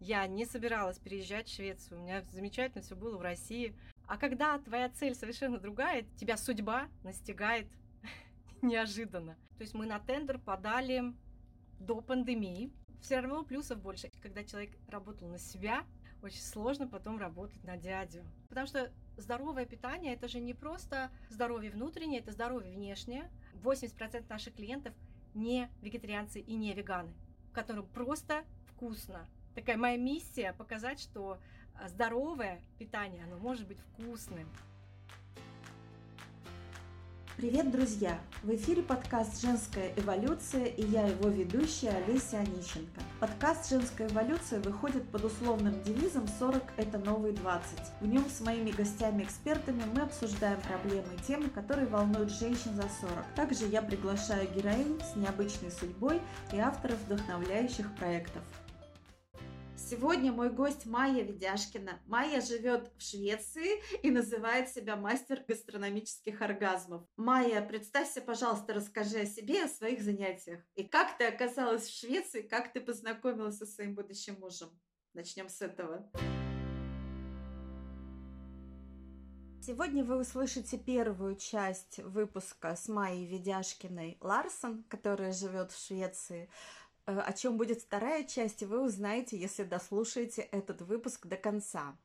Я 0.00 0.26
не 0.26 0.46
собиралась 0.46 0.98
переезжать 0.98 1.48
в 1.48 1.54
Швецию. 1.54 1.98
У 1.98 2.02
меня 2.02 2.22
замечательно 2.32 2.82
все 2.82 2.96
было 2.96 3.18
в 3.18 3.22
России. 3.22 3.76
А 4.06 4.16
когда 4.16 4.58
твоя 4.58 4.88
цель 4.88 5.14
совершенно 5.14 5.58
другая, 5.58 6.06
тебя 6.16 6.38
судьба 6.38 6.88
настигает 7.04 7.68
неожиданно. 8.62 9.34
То 9.58 9.62
есть 9.62 9.74
мы 9.74 9.84
на 9.84 10.00
тендер 10.00 10.38
подали 10.38 11.14
до 11.78 12.00
пандемии. 12.00 12.72
Все 13.02 13.20
равно 13.20 13.44
плюсов 13.44 13.78
больше. 13.80 14.10
Когда 14.22 14.42
человек 14.42 14.70
работал 14.88 15.28
на 15.28 15.38
себя, 15.38 15.84
очень 16.22 16.40
сложно 16.40 16.88
потом 16.88 17.18
работать 17.18 17.62
на 17.62 17.76
дядю. 17.76 18.24
Потому 18.48 18.66
что 18.66 18.90
здоровое 19.18 19.66
питание 19.66 20.14
это 20.14 20.28
же 20.28 20.40
не 20.40 20.54
просто 20.54 21.10
здоровье 21.28 21.70
внутреннее, 21.70 22.20
это 22.20 22.32
здоровье 22.32 22.72
внешнее. 22.72 23.30
80% 23.62 24.24
наших 24.28 24.54
клиентов 24.54 24.94
не 25.34 25.68
вегетарианцы 25.82 26.40
и 26.40 26.54
не 26.54 26.72
веганы, 26.72 27.12
которым 27.52 27.86
просто 27.86 28.44
вкусно. 28.66 29.26
Такая 29.60 29.76
моя 29.76 29.98
миссия 29.98 30.54
показать, 30.54 30.98
что 31.00 31.36
а, 31.74 31.86
здоровое 31.90 32.62
питание, 32.78 33.24
оно 33.24 33.36
может 33.36 33.68
быть 33.68 33.78
вкусным. 33.78 34.48
Привет, 37.36 37.70
друзья! 37.70 38.18
В 38.42 38.54
эфире 38.54 38.82
подкаст 38.82 39.42
«Женская 39.42 39.92
эволюция» 39.96 40.64
и 40.64 40.82
я 40.86 41.06
его 41.06 41.28
ведущая 41.28 41.90
Олеся 41.90 42.38
Онищенко. 42.38 43.02
Подкаст 43.20 43.68
«Женская 43.68 44.08
эволюция» 44.08 44.60
выходит 44.60 45.06
под 45.10 45.24
условным 45.24 45.82
девизом 45.82 46.24
«40– 46.24 46.62
это 46.78 46.98
новые 46.98 47.34
20». 47.34 47.60
В 48.00 48.06
нем 48.06 48.24
с 48.30 48.40
моими 48.40 48.70
гостями-экспертами 48.70 49.82
мы 49.94 50.00
обсуждаем 50.00 50.58
проблемы 50.62 51.08
и 51.18 51.22
темы, 51.22 51.50
которые 51.50 51.86
волнуют 51.86 52.32
женщин 52.32 52.74
за 52.76 52.88
40. 52.88 53.34
Также 53.36 53.66
я 53.66 53.82
приглашаю 53.82 54.48
героинь 54.54 54.98
с 55.02 55.16
необычной 55.16 55.70
судьбой 55.70 56.22
и 56.50 56.58
авторов 56.58 56.98
вдохновляющих 57.04 57.94
проектов. 57.96 58.42
Сегодня 59.90 60.30
мой 60.30 60.50
гость 60.50 60.86
Майя 60.86 61.24
Ведяшкина. 61.24 62.00
Майя 62.06 62.40
живет 62.40 62.92
в 62.96 63.02
Швеции 63.02 63.82
и 64.04 64.12
называет 64.12 64.68
себя 64.68 64.94
мастер 64.94 65.42
гастрономических 65.48 66.40
оргазмов. 66.42 67.02
Майя, 67.16 67.60
представься, 67.60 68.20
пожалуйста, 68.20 68.72
расскажи 68.72 69.22
о 69.22 69.26
себе 69.26 69.54
и 69.54 69.64
о 69.64 69.68
своих 69.68 70.00
занятиях. 70.00 70.60
И 70.76 70.84
как 70.84 71.18
ты 71.18 71.24
оказалась 71.24 71.88
в 71.88 71.98
Швеции, 71.98 72.42
как 72.42 72.72
ты 72.72 72.80
познакомилась 72.80 73.58
со 73.58 73.66
своим 73.66 73.96
будущим 73.96 74.38
мужем? 74.38 74.70
Начнем 75.12 75.48
с 75.48 75.60
этого. 75.60 76.08
Сегодня 79.62 80.02
вы 80.04 80.18
услышите 80.18 80.78
первую 80.78 81.36
часть 81.36 81.98
выпуска 81.98 82.74
с 82.74 82.88
Майей 82.88 83.26
Ведяшкиной 83.26 84.16
Ларсон, 84.22 84.84
которая 84.84 85.32
живет 85.32 85.70
в 85.70 85.86
Швеции. 85.86 86.48
Э, 87.10 87.20
о 87.20 87.32
чем 87.32 87.56
будет 87.56 87.80
вторая 87.80 88.24
часть, 88.24 88.62
вы 88.62 88.80
узнаете, 88.80 89.36
если 89.36 89.64
дослушаете 89.64 90.42
этот 90.42 90.82
выпуск 90.82 91.26
до 91.26 91.36
конца. 91.36 91.96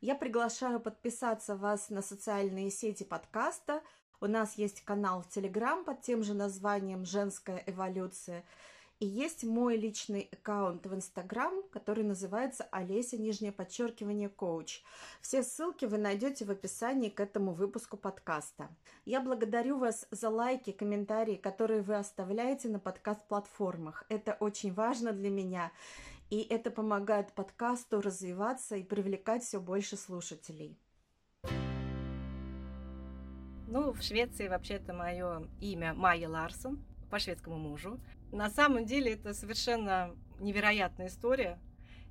Я 0.00 0.14
приглашаю 0.14 0.80
подписаться 0.80 1.56
вас 1.56 1.88
на 1.88 2.02
социальные 2.02 2.70
сети 2.70 3.04
подкаста. 3.04 3.82
У 4.20 4.26
нас 4.26 4.54
есть 4.58 4.84
канал 4.84 5.22
в 5.22 5.28
Телеграм 5.28 5.84
под 5.84 6.02
тем 6.02 6.22
же 6.22 6.34
названием 6.34 7.04
«Женская 7.04 7.62
эволюция». 7.66 8.44
И 9.00 9.06
есть 9.06 9.42
мой 9.42 9.76
личный 9.76 10.28
аккаунт 10.32 10.86
в 10.86 10.94
Инстаграм, 10.94 11.52
который 11.72 12.04
называется 12.04 12.68
Олеся, 12.70 13.18
нижнее 13.18 13.50
подчеркивание, 13.50 14.28
коуч. 14.28 14.82
Все 15.20 15.42
ссылки 15.42 15.84
вы 15.84 15.98
найдете 15.98 16.44
в 16.44 16.50
описании 16.50 17.08
к 17.08 17.18
этому 17.18 17.52
выпуску 17.52 17.96
подкаста. 17.96 18.68
Я 19.04 19.20
благодарю 19.20 19.78
вас 19.78 20.06
за 20.12 20.30
лайки, 20.30 20.70
комментарии, 20.70 21.34
которые 21.34 21.82
вы 21.82 21.96
оставляете 21.96 22.68
на 22.68 22.78
подкаст-платформах. 22.78 24.04
Это 24.08 24.36
очень 24.38 24.72
важно 24.72 25.12
для 25.12 25.28
меня. 25.28 25.72
И 26.30 26.40
это 26.42 26.70
помогает 26.70 27.32
подкасту 27.32 28.00
развиваться 28.00 28.76
и 28.76 28.84
привлекать 28.84 29.42
все 29.42 29.60
больше 29.60 29.96
слушателей. 29.96 30.78
Ну, 33.66 33.92
в 33.92 34.00
Швеции 34.02 34.46
вообще-то 34.46 34.92
мое 34.92 35.48
имя 35.60 35.94
Майя 35.94 36.28
Ларсон 36.28 36.84
по 37.10 37.18
шведскому 37.18 37.58
мужу. 37.58 38.00
На 38.34 38.50
самом 38.50 38.84
деле 38.84 39.12
это 39.12 39.32
совершенно 39.32 40.10
невероятная 40.40 41.06
история. 41.06 41.56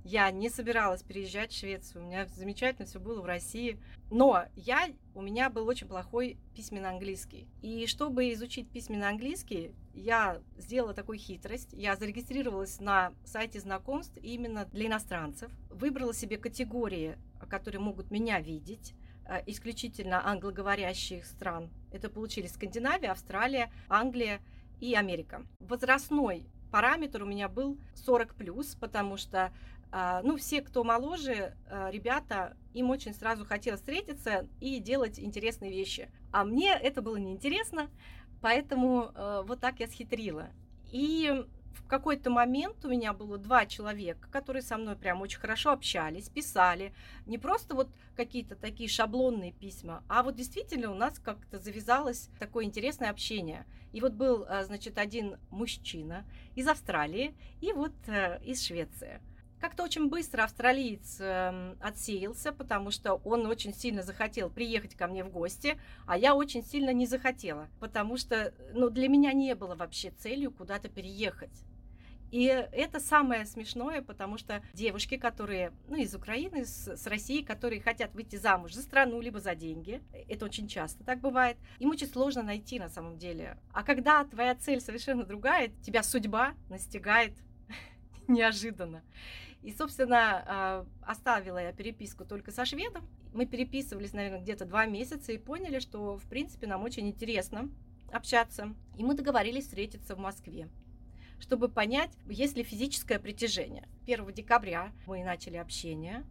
Я 0.06 0.32
не 0.32 0.50
собиралась 0.50 1.04
переезжать 1.04 1.52
в 1.52 1.60
Швецию. 1.60 2.02
У 2.02 2.08
меня 2.08 2.26
замечательно 2.28 2.88
все 2.88 3.02
было 3.02 3.22
в 3.22 3.26
России. 3.26 3.78
Но 4.10 4.46
я, 4.56 4.88
у 5.16 5.22
меня 5.22 5.50
был 5.50 5.68
очень 5.68 5.86
плохой 5.86 6.38
письменный 6.56 6.88
английский. 6.88 7.50
И 7.62 7.88
чтобы 7.88 8.32
изучить 8.32 8.70
письменный 8.70 9.10
английский, 9.10 9.76
я 9.94 10.42
сделала 10.58 10.94
такую 10.94 11.18
хитрость. 11.18 11.74
Я 11.74 11.98
зарегистрировалась 11.98 12.80
на 12.80 13.12
сайте 13.26 13.60
знакомств 13.60 14.18
именно 14.22 14.64
для 14.64 14.88
иностранцев. 14.88 15.52
Выбрала 15.70 16.14
себе 16.14 16.38
категории, 16.38 17.18
которые 17.50 17.82
могут 17.82 18.12
меня 18.12 18.40
видеть 18.40 18.94
э, 19.26 19.44
исключительно 19.46 20.26
англоговорящих 20.26 21.26
стран. 21.26 21.70
Это 21.92 22.10
получили 22.10 22.48
Скандинавия, 22.48 23.12
Австралия, 23.12 23.70
Англия 23.90 24.40
и 24.84 24.96
Америка. 24.96 25.46
Возрастной 25.62 26.46
параметр 26.70 27.24
у 27.24 27.26
меня 27.26 27.48
был 27.48 27.80
40 27.96 28.36
плюс, 28.36 28.76
потому 28.76 29.16
что 29.16 29.54
а, 29.94 30.22
ну, 30.24 30.36
все, 30.36 30.62
кто 30.62 30.84
моложе, 30.84 31.56
а, 31.70 31.90
ребята, 31.90 32.58
им 32.74 32.90
очень 32.90 33.14
сразу 33.14 33.46
хотелось 33.46 33.80
встретиться 33.80 34.46
и 34.60 34.80
делать 34.80 35.20
интересные 35.20 35.72
вещи. 35.72 36.12
А 36.34 36.44
мне 36.44 36.74
это 36.74 37.02
было 37.02 37.16
неинтересно, 37.16 37.90
поэтому 38.42 39.12
а, 39.16 39.44
вот 39.44 39.62
так 39.62 39.80
я 39.80 39.88
схитрила. 39.88 40.50
И 40.92 41.46
в 41.74 41.88
какой-то 41.88 42.30
момент 42.30 42.84
у 42.86 42.90
меня 42.90 43.14
было 43.14 43.38
два 43.38 43.66
человека, 43.66 44.28
которые 44.32 44.62
со 44.62 44.78
мной 44.78 44.96
прям 44.96 45.22
очень 45.22 45.40
хорошо 45.40 45.72
общались, 45.72 46.30
писали. 46.30 46.94
Не 47.26 47.38
просто 47.38 47.76
вот 47.76 47.90
какие-то 48.16 48.56
такие 48.56 48.90
шаблонные 48.90 49.52
письма, 49.52 50.04
а 50.08 50.24
вот 50.24 50.36
действительно 50.36 50.92
у 50.92 50.96
нас 50.96 51.20
как-то 51.20 51.60
завязалось 51.60 52.30
такое 52.40 52.66
интересное 52.66 53.10
общение. 53.10 53.66
И 53.92 54.02
вот 54.02 54.14
был, 54.14 54.46
а, 54.48 54.64
значит, 54.64 54.98
один 54.98 55.38
мужчина 55.52 56.26
из 56.56 56.68
Австралии 56.68 57.36
и 57.62 57.74
вот 57.74 57.94
э, 58.08 58.40
из 58.44 58.66
Швеции. 58.66 59.22
Как-то 59.64 59.84
очень 59.84 60.10
быстро 60.10 60.44
австралиец 60.44 61.22
э, 61.22 61.76
отсеялся, 61.80 62.52
потому 62.52 62.92
что 62.92 63.14
он 63.24 63.46
очень 63.46 63.74
сильно 63.74 64.04
захотел 64.04 64.50
приехать 64.50 64.94
ко 64.94 65.08
мне 65.08 65.24
в 65.24 65.30
гости, 65.30 65.80
а 66.06 66.18
я 66.18 66.36
очень 66.36 66.66
сильно 66.66 66.92
не 66.92 67.06
захотела, 67.06 67.70
потому 67.80 68.18
что 68.18 68.54
ну, 68.74 68.90
для 68.90 69.08
меня 69.08 69.32
не 69.32 69.56
было 69.56 69.76
вообще 69.76 70.12
целью 70.12 70.52
куда-то 70.52 70.90
переехать. 70.90 71.64
И 72.30 72.44
это 72.44 73.00
самое 73.00 73.46
смешное, 73.46 74.02
потому 74.02 74.38
что 74.38 74.62
девушки, 74.74 75.16
которые, 75.16 75.72
ну, 75.88 75.96
из 75.96 76.14
Украины, 76.14 76.66
с, 76.66 76.98
с 76.98 77.08
России, 77.08 77.42
которые 77.42 77.80
хотят 77.80 78.14
выйти 78.14 78.36
замуж 78.36 78.74
за 78.74 78.82
страну, 78.82 79.22
либо 79.22 79.40
за 79.40 79.56
деньги, 79.56 80.02
это 80.28 80.44
очень 80.44 80.68
часто 80.68 81.06
так 81.06 81.22
бывает, 81.22 81.56
им 81.80 81.90
очень 81.90 82.08
сложно 82.08 82.44
найти 82.44 82.80
на 82.80 82.90
самом 82.90 83.18
деле. 83.18 83.58
А 83.72 83.84
когда 83.84 84.26
твоя 84.26 84.56
цель 84.56 84.82
совершенно 84.82 85.24
другая, 85.24 85.70
тебя 85.86 86.04
судьба 86.04 86.54
настигает 86.68 87.32
неожиданно. 88.28 89.04
И, 89.64 89.72
собственно, 89.72 90.44
а, 90.46 90.86
оставила 91.02 91.58
я 91.58 91.72
переписку 91.72 92.26
только 92.26 92.52
со 92.52 92.66
шведом. 92.66 93.08
Мы 93.34 93.46
переписывались, 93.46 94.14
наверное, 94.14 94.42
где-то 94.42 94.66
два 94.66 94.86
месяца 94.86 95.32
и 95.32 95.38
поняли, 95.38 95.80
что, 95.80 96.18
в 96.18 96.28
принципе, 96.28 96.68
нам 96.68 96.84
очень 96.84 97.08
интересно 97.08 97.70
общаться. 98.12 98.76
И 98.98 99.04
мы 99.04 99.16
договорились 99.16 99.66
встретиться 99.66 100.16
в 100.16 100.20
Москве 100.20 100.70
чтобы 101.44 101.68
понять, 101.68 102.12
есть 102.26 102.56
ли 102.56 102.64
физическое 102.64 103.20
притяжение. 103.20 103.86
1 104.08 104.34
декабря 104.34 104.94
мы 105.06 105.26
начали 105.26 105.58
общение, 105.58 106.24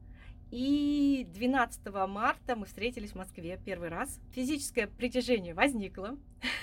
и 0.53 1.27
12 1.33 1.87
марта 2.09 2.57
мы 2.57 2.67
встретились 2.67 3.13
в 3.13 3.15
Москве 3.15 3.59
первый 3.65 3.89
раз. 3.89 4.21
Физическое 4.33 4.87
притяжение 4.87 5.55
возникло. 5.55 6.17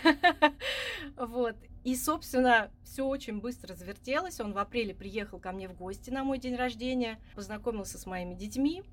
Вот. 1.15 1.55
И, 1.83 1.95
собственно, 1.95 2.69
все 2.83 3.05
очень 3.05 3.39
быстро 3.39 3.73
завертелось. 3.73 4.39
Он 4.41 4.53
в 4.53 4.57
апреле 4.57 4.93
приехал 4.93 5.39
ко 5.39 5.51
мне 5.51 5.67
в 5.67 5.75
гости 5.75 6.09
на 6.09 6.23
мой 6.23 6.37
день 6.37 6.55
рождения, 6.55 7.19
познакомился 7.35 7.97
с 7.97 8.05
моими 8.05 8.35
детьми. 8.35 8.83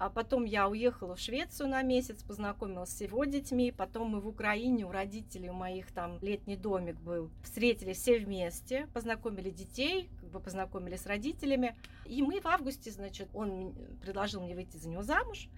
А 0.00 0.08
потом 0.08 0.46
я 0.46 0.66
уехала 0.66 1.14
в 1.14 1.20
Швецию 1.20 1.68
на 1.68 1.82
месяц, 1.82 2.22
познакомилась 2.22 2.88
с 2.88 3.02
его 3.02 3.26
детьми. 3.26 3.70
Потом 3.70 4.08
мы 4.08 4.20
в 4.20 4.28
Украине, 4.28 4.86
у 4.86 4.90
родителей 4.90 5.50
у 5.50 5.52
моих 5.52 5.92
там 5.92 6.16
летний 6.22 6.56
домик 6.56 6.96
был. 7.00 7.28
Встретились 7.42 7.98
все 7.98 8.18
вместе, 8.18 8.88
познакомили 8.94 9.50
детей, 9.50 10.08
как 10.18 10.30
бы 10.30 10.40
познакомили 10.40 10.96
с 10.96 11.04
родителями. 11.04 11.76
И 12.06 12.22
мы 12.22 12.40
в 12.40 12.46
августе, 12.46 12.90
значит, 12.90 13.28
он 13.34 13.74
предложил 14.00 14.40
мне 14.40 14.54
выйти 14.54 14.78
за 14.78 14.88
него 14.88 15.02
замуж. 15.02 15.50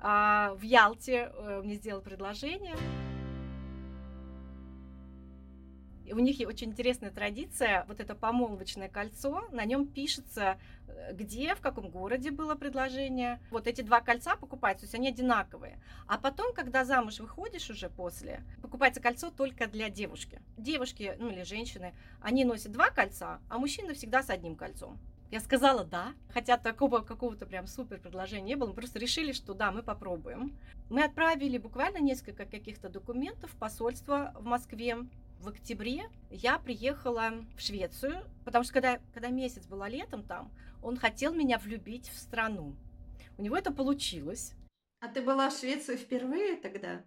А 0.00 0.54
в 0.54 0.62
Ялте 0.62 1.32
э, 1.34 1.62
мне 1.64 1.74
сделал 1.74 2.00
предложение. 2.00 2.76
У 6.12 6.18
них 6.18 6.36
очень 6.46 6.70
интересная 6.70 7.10
традиция, 7.10 7.84
вот 7.88 8.00
это 8.00 8.14
помолвочное 8.14 8.88
кольцо, 8.88 9.44
на 9.50 9.64
нем 9.64 9.86
пишется, 9.86 10.58
э, 10.86 11.14
где, 11.14 11.54
в 11.54 11.60
каком 11.60 11.90
городе 11.90 12.30
было 12.30 12.54
предложение. 12.54 13.40
Вот 13.50 13.66
эти 13.66 13.82
два 13.82 14.00
кольца 14.00 14.36
покупаются, 14.36 14.82
то 14.82 14.86
есть 14.86 14.94
они 14.94 15.08
одинаковые. 15.08 15.80
А 16.06 16.18
потом, 16.18 16.52
когда 16.52 16.84
замуж 16.84 17.20
выходишь 17.20 17.70
уже 17.70 17.88
после, 17.88 18.42
покупается 18.62 19.00
кольцо 19.00 19.30
только 19.30 19.66
для 19.66 19.90
девушки. 19.90 20.40
Девушки, 20.56 21.16
ну 21.18 21.30
или 21.30 21.42
женщины, 21.42 21.94
они 22.20 22.44
носят 22.44 22.72
два 22.72 22.90
кольца, 22.90 23.40
а 23.48 23.58
мужчины 23.58 23.94
всегда 23.94 24.22
с 24.22 24.30
одним 24.30 24.56
кольцом. 24.56 24.98
Я 25.30 25.40
сказала 25.40 25.84
да, 25.84 26.14
хотя 26.32 26.56
такого 26.56 27.00
какого-то 27.00 27.44
прям 27.44 27.66
супер 27.66 27.98
предложения 27.98 28.42
не 28.42 28.54
было, 28.54 28.68
мы 28.68 28.74
просто 28.74 28.98
решили, 28.98 29.32
что 29.32 29.52
да, 29.52 29.70
мы 29.70 29.82
попробуем. 29.82 30.56
Мы 30.88 31.04
отправили 31.04 31.58
буквально 31.58 31.98
несколько 31.98 32.46
каких-то 32.46 32.88
документов 32.88 33.50
в 33.50 33.56
посольство 33.56 34.34
в 34.38 34.44
Москве. 34.44 34.96
В 35.40 35.48
октябре 35.48 36.10
я 36.30 36.58
приехала 36.58 37.32
в 37.56 37.60
Швецию, 37.60 38.24
потому 38.44 38.64
что 38.64 38.72
когда, 38.74 38.98
когда 39.14 39.28
месяц 39.28 39.66
была 39.66 39.88
летом 39.88 40.24
там, 40.24 40.50
он 40.82 40.96
хотел 40.96 41.32
меня 41.32 41.58
влюбить 41.58 42.08
в 42.08 42.18
страну. 42.18 42.74
У 43.36 43.42
него 43.42 43.56
это 43.56 43.72
получилось. 43.72 44.54
А 45.00 45.06
ты 45.06 45.22
была 45.22 45.48
в 45.50 45.56
Швеции 45.56 45.96
впервые 45.96 46.56
тогда? 46.56 47.04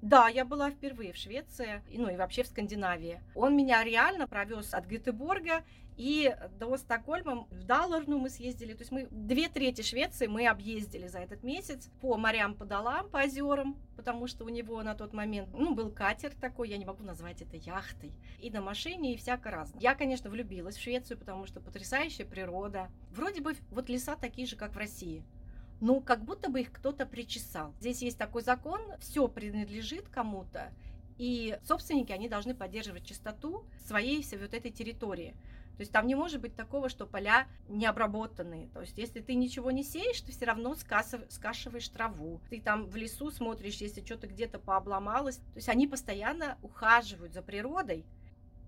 Да, 0.00 0.28
я 0.28 0.44
была 0.44 0.70
впервые 0.70 1.12
в 1.12 1.16
Швеции, 1.16 1.82
ну 1.90 2.08
и 2.08 2.16
вообще 2.16 2.44
в 2.44 2.46
Скандинавии. 2.46 3.20
Он 3.34 3.56
меня 3.56 3.82
реально 3.82 4.28
провез 4.28 4.72
от 4.72 4.86
Гетеборга 4.86 5.64
и 5.96 6.36
до 6.58 6.76
Стокгольма, 6.76 7.46
в 7.50 7.64
Далларну 7.64 8.18
мы 8.18 8.28
съездили. 8.28 8.74
То 8.74 8.80
есть 8.80 8.92
мы 8.92 9.08
две 9.10 9.48
трети 9.48 9.82
Швеции 9.82 10.26
мы 10.26 10.46
объездили 10.46 11.08
за 11.08 11.18
этот 11.20 11.42
месяц 11.42 11.88
по 12.00 12.16
морям, 12.16 12.54
по 12.54 12.64
долам, 12.64 13.08
по 13.08 13.22
озерам, 13.22 13.76
потому 13.96 14.26
что 14.26 14.44
у 14.44 14.48
него 14.48 14.82
на 14.82 14.94
тот 14.94 15.12
момент, 15.12 15.48
ну, 15.52 15.74
был 15.74 15.90
катер 15.90 16.32
такой, 16.34 16.68
я 16.68 16.76
не 16.76 16.84
могу 16.84 17.02
назвать 17.02 17.42
это 17.42 17.56
яхтой, 17.56 18.12
и 18.40 18.50
на 18.50 18.60
машине, 18.60 19.14
и 19.14 19.16
всяко 19.16 19.50
разное. 19.50 19.80
Я, 19.80 19.94
конечно, 19.94 20.28
влюбилась 20.28 20.76
в 20.76 20.82
Швецию, 20.82 21.18
потому 21.18 21.46
что 21.46 21.60
потрясающая 21.60 22.26
природа. 22.26 22.88
Вроде 23.12 23.40
бы 23.40 23.54
вот 23.70 23.88
леса 23.88 24.16
такие 24.16 24.46
же, 24.46 24.56
как 24.56 24.74
в 24.74 24.78
России 24.78 25.24
ну, 25.78 26.00
как 26.00 26.24
будто 26.24 26.48
бы 26.48 26.62
их 26.62 26.72
кто-то 26.72 27.04
причесал. 27.04 27.74
Здесь 27.80 28.00
есть 28.00 28.16
такой 28.16 28.40
закон, 28.40 28.80
все 28.98 29.28
принадлежит 29.28 30.08
кому-то, 30.08 30.72
и 31.18 31.58
собственники, 31.64 32.12
они 32.12 32.28
должны 32.28 32.54
поддерживать 32.54 33.04
чистоту 33.04 33.64
своей 33.86 34.22
всей 34.22 34.38
вот 34.38 34.54
этой 34.54 34.70
территории. 34.70 35.34
То 35.76 35.82
есть 35.82 35.92
там 35.92 36.06
не 36.06 36.14
может 36.14 36.40
быть 36.40 36.56
такого, 36.56 36.88
что 36.88 37.06
поля 37.06 37.46
не 37.68 37.84
обработанные. 37.86 38.68
То 38.68 38.80
есть 38.80 38.96
если 38.96 39.20
ты 39.20 39.34
ничего 39.34 39.70
не 39.70 39.84
сеешь, 39.84 40.20
ты 40.22 40.32
все 40.32 40.46
равно 40.46 40.74
скашиваешь 40.74 41.88
траву. 41.88 42.40
Ты 42.48 42.60
там 42.60 42.86
в 42.86 42.96
лесу 42.96 43.30
смотришь, 43.30 43.76
если 43.76 44.04
что-то 44.04 44.26
где-то 44.26 44.58
пообломалось. 44.58 45.36
То 45.36 45.56
есть 45.56 45.68
они 45.68 45.86
постоянно 45.86 46.58
ухаживают 46.62 47.34
за 47.34 47.42
природой. 47.42 48.06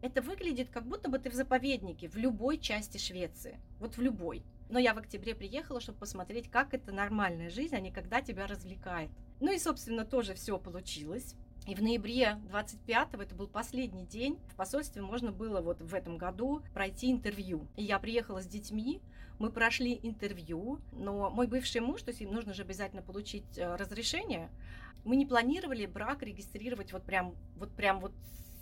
Это 0.00 0.22
выглядит, 0.22 0.68
как 0.68 0.86
будто 0.86 1.08
бы 1.10 1.18
ты 1.18 1.28
в 1.30 1.34
заповеднике 1.34 2.08
в 2.08 2.16
любой 2.16 2.58
части 2.58 2.98
Швеции. 2.98 3.58
Вот 3.80 3.96
в 3.96 4.00
любой. 4.00 4.44
Но 4.68 4.78
я 4.78 4.92
в 4.92 4.98
октябре 4.98 5.34
приехала, 5.34 5.80
чтобы 5.80 5.98
посмотреть, 5.98 6.50
как 6.50 6.74
это 6.74 6.92
нормальная 6.92 7.48
жизнь, 7.48 7.74
а 7.74 7.80
не 7.80 7.90
когда 7.90 8.20
тебя 8.20 8.46
развлекает. 8.46 9.10
Ну 9.40 9.50
и, 9.50 9.58
собственно, 9.58 10.04
тоже 10.04 10.34
все 10.34 10.58
получилось. 10.58 11.34
И 11.68 11.74
в 11.74 11.82
ноябре 11.82 12.40
25-го, 12.50 13.22
это 13.22 13.34
был 13.34 13.46
последний 13.46 14.06
день, 14.06 14.38
в 14.48 14.54
посольстве 14.56 15.02
можно 15.02 15.32
было 15.32 15.60
вот 15.60 15.82
в 15.82 15.92
этом 15.92 16.16
году 16.16 16.62
пройти 16.72 17.10
интервью. 17.12 17.68
И 17.76 17.84
я 17.84 17.98
приехала 17.98 18.40
с 18.40 18.46
детьми, 18.46 19.02
мы 19.38 19.50
прошли 19.50 20.00
интервью, 20.02 20.78
но 20.92 21.28
мой 21.28 21.46
бывший 21.46 21.82
муж, 21.82 22.00
то 22.00 22.08
есть 22.08 22.22
им 22.22 22.32
нужно 22.32 22.54
же 22.54 22.62
обязательно 22.62 23.02
получить 23.02 23.58
э, 23.58 23.76
разрешение, 23.76 24.48
мы 25.04 25.16
не 25.16 25.26
планировали 25.26 25.84
брак 25.84 26.22
регистрировать 26.22 26.94
вот 26.94 27.02
прям 27.02 27.34
вот 27.56 27.70
прям 27.72 28.00
вот 28.00 28.12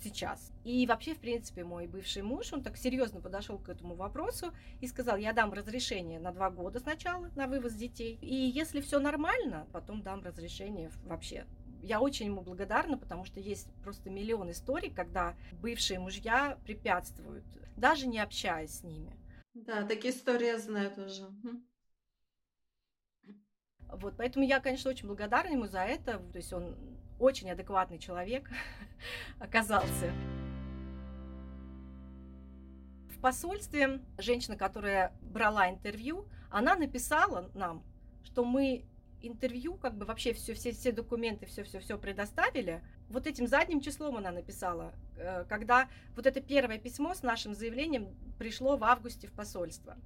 сейчас. 0.03 0.51
И 0.65 0.85
вообще, 0.85 1.15
в 1.15 1.19
принципе, 1.19 1.63
мой 1.63 1.87
бывший 1.87 2.23
муж, 2.23 2.51
он 2.51 2.61
так 2.61 2.75
серьезно 2.75 3.21
подошел 3.21 3.57
к 3.57 3.69
этому 3.69 3.95
вопросу 3.95 4.51
и 4.81 4.87
сказал, 4.87 5.15
я 5.15 5.31
дам 5.31 5.53
разрешение 5.53 6.19
на 6.19 6.33
два 6.33 6.49
года 6.49 6.81
сначала 6.81 7.31
на 7.37 7.47
вывоз 7.47 7.73
детей. 7.73 8.17
И 8.19 8.35
если 8.35 8.81
все 8.81 8.99
нормально, 8.99 9.65
потом 9.71 10.01
дам 10.01 10.21
разрешение 10.23 10.91
вообще 11.05 11.45
я 11.81 11.99
очень 12.01 12.27
ему 12.27 12.41
благодарна, 12.41 12.97
потому 12.97 13.25
что 13.25 13.39
есть 13.39 13.67
просто 13.83 14.09
миллион 14.09 14.51
историй, 14.51 14.89
когда 14.89 15.35
бывшие 15.61 15.99
мужья 15.99 16.57
препятствуют, 16.65 17.45
даже 17.75 18.07
не 18.07 18.19
общаясь 18.19 18.79
с 18.79 18.83
ними. 18.83 19.17
Да, 19.53 19.83
такие 19.85 20.13
истории 20.13 20.47
я 20.47 20.59
знаю 20.59 20.91
тоже. 20.91 21.27
Вот, 23.89 24.15
поэтому 24.17 24.45
я, 24.45 24.59
конечно, 24.59 24.91
очень 24.91 25.07
благодарна 25.07 25.53
ему 25.53 25.67
за 25.67 25.79
это. 25.79 26.19
То 26.19 26.37
есть 26.37 26.51
он 26.53 26.75
очень 27.19 27.49
адекватный 27.49 27.99
человек 27.99 28.49
оказался. 29.39 30.11
В 33.09 33.19
посольстве 33.19 34.01
женщина, 34.17 34.57
которая 34.57 35.17
брала 35.21 35.69
интервью, 35.69 36.27
она 36.51 36.75
написала 36.75 37.49
нам, 37.55 37.83
что 38.23 38.45
мы 38.45 38.85
интервью, 39.21 39.75
как 39.75 39.95
бы 39.95 40.05
вообще 40.05 40.33
все, 40.33 40.53
все, 40.53 40.71
все 40.71 40.91
документы, 40.91 41.45
все, 41.45 41.63
все, 41.63 41.79
все 41.79 41.97
предоставили. 41.97 42.81
Вот 43.09 43.27
этим 43.27 43.47
задним 43.47 43.81
числом 43.81 44.17
она 44.17 44.31
написала, 44.31 44.93
э, 45.17 45.45
когда 45.49 45.89
вот 46.15 46.25
это 46.25 46.41
первое 46.41 46.77
письмо 46.77 47.13
с 47.13 47.23
нашим 47.23 47.53
заявлением 47.53 48.15
пришло 48.37 48.77
в 48.77 48.83
августе 48.83 49.27
в 49.27 49.33
посольство. 49.33 49.97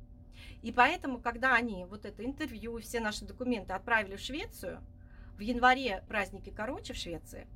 И 0.62 0.72
поэтому, 0.72 1.20
когда 1.20 1.56
они 1.56 1.86
вот 1.86 2.06
это 2.06 2.24
интервью 2.24 2.78
и 2.78 2.82
все 2.82 3.00
наши 3.00 3.26
документы 3.26 3.74
отправили 3.74 4.16
в 4.16 4.22
Швецию, 4.22 4.82
в 5.38 5.40
январе 5.42 6.04
праздники 6.08 6.52
короче 6.56 6.94
в 6.94 6.98
Швеции, 6.98 7.48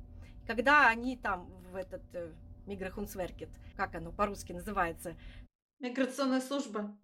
когда 0.46 0.88
они 0.88 1.16
там 1.16 1.48
в 1.70 1.76
этот 1.76 2.02
э, 2.14 2.32
Миграхунсверкет, 2.66 3.48
как 3.76 3.94
оно 3.94 4.12
по-русски 4.12 4.52
называется? 4.52 5.14
Миграционная 5.78 6.40
служба. 6.40 6.96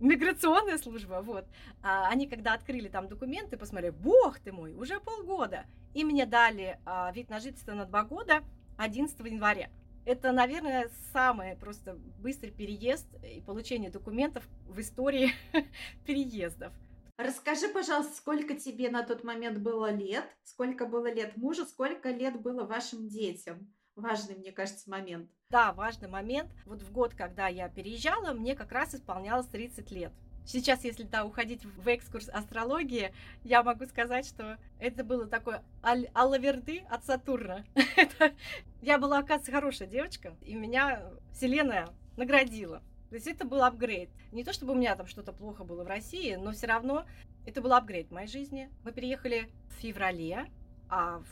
Миграционная 0.00 0.78
служба, 0.78 1.20
вот. 1.22 1.44
А, 1.82 2.08
они 2.08 2.26
когда 2.26 2.54
открыли 2.54 2.88
там 2.88 3.06
документы, 3.06 3.58
посмотрели, 3.58 3.92
бог 3.92 4.38
ты 4.38 4.50
мой, 4.50 4.74
уже 4.74 4.98
полгода. 4.98 5.66
И 5.92 6.04
мне 6.04 6.24
дали 6.24 6.78
а, 6.86 7.12
вид 7.12 7.28
на 7.28 7.38
жительство 7.38 7.72
на 7.72 7.84
два 7.84 8.04
года 8.04 8.42
11 8.78 9.18
января. 9.20 9.70
Это, 10.06 10.32
наверное, 10.32 10.90
самый 11.12 11.54
просто 11.56 11.98
быстрый 12.18 12.50
переезд 12.50 13.06
и 13.22 13.42
получение 13.42 13.90
документов 13.90 14.42
в 14.66 14.80
истории 14.80 15.32
переездов. 16.06 16.72
Расскажи, 17.18 17.68
пожалуйста, 17.68 18.16
сколько 18.16 18.54
тебе 18.54 18.88
на 18.88 19.02
тот 19.02 19.24
момент 19.24 19.58
было 19.58 19.92
лет, 19.92 20.24
сколько 20.42 20.86
было 20.86 21.12
лет 21.12 21.36
мужу, 21.36 21.66
сколько 21.66 22.08
лет 22.08 22.40
было 22.40 22.64
вашим 22.64 23.08
детям? 23.08 23.70
Важный, 23.96 24.36
мне 24.36 24.52
кажется, 24.52 24.88
момент. 24.88 25.30
Да, 25.50 25.72
важный 25.72 26.08
момент. 26.08 26.50
Вот 26.64 26.82
в 26.82 26.92
год, 26.92 27.14
когда 27.14 27.48
я 27.48 27.68
переезжала, 27.68 28.32
мне 28.32 28.54
как 28.54 28.72
раз 28.72 28.94
исполнялось 28.94 29.46
30 29.46 29.90
лет. 29.90 30.12
Сейчас, 30.46 30.84
если 30.84 31.04
да, 31.04 31.24
уходить 31.24 31.64
в 31.64 31.86
экскурс 31.86 32.28
астрологии, 32.28 33.12
я 33.44 33.62
могу 33.62 33.84
сказать, 33.86 34.26
что 34.26 34.58
это 34.78 35.04
было 35.04 35.26
такое 35.26 35.62
аль 35.82 36.08
аллаверды 36.14 36.78
от 36.90 37.04
Сатурна. 37.04 37.64
я 38.82 38.98
была, 38.98 39.18
оказывается, 39.18 39.52
хорошая 39.52 39.88
девочка, 39.88 40.34
и 40.42 40.54
меня 40.54 41.02
Вселенная 41.32 41.88
наградила. 42.16 42.82
То 43.10 43.16
есть 43.16 43.26
это 43.26 43.44
был 43.44 43.62
апгрейд. 43.62 44.10
Не 44.32 44.44
то 44.44 44.52
чтобы 44.52 44.72
у 44.72 44.76
меня 44.76 44.96
там 44.96 45.06
что-то 45.06 45.32
плохо 45.32 45.64
было 45.64 45.84
в 45.84 45.88
России, 45.88 46.34
но 46.36 46.52
все 46.52 46.66
равно 46.66 47.04
это 47.44 47.60
был 47.60 47.72
апгрейд 47.72 48.08
в 48.08 48.12
моей 48.12 48.28
жизни. 48.28 48.70
Мы 48.84 48.92
переехали 48.92 49.50
в 49.68 49.74
феврале, 49.80 50.46
а 50.88 51.22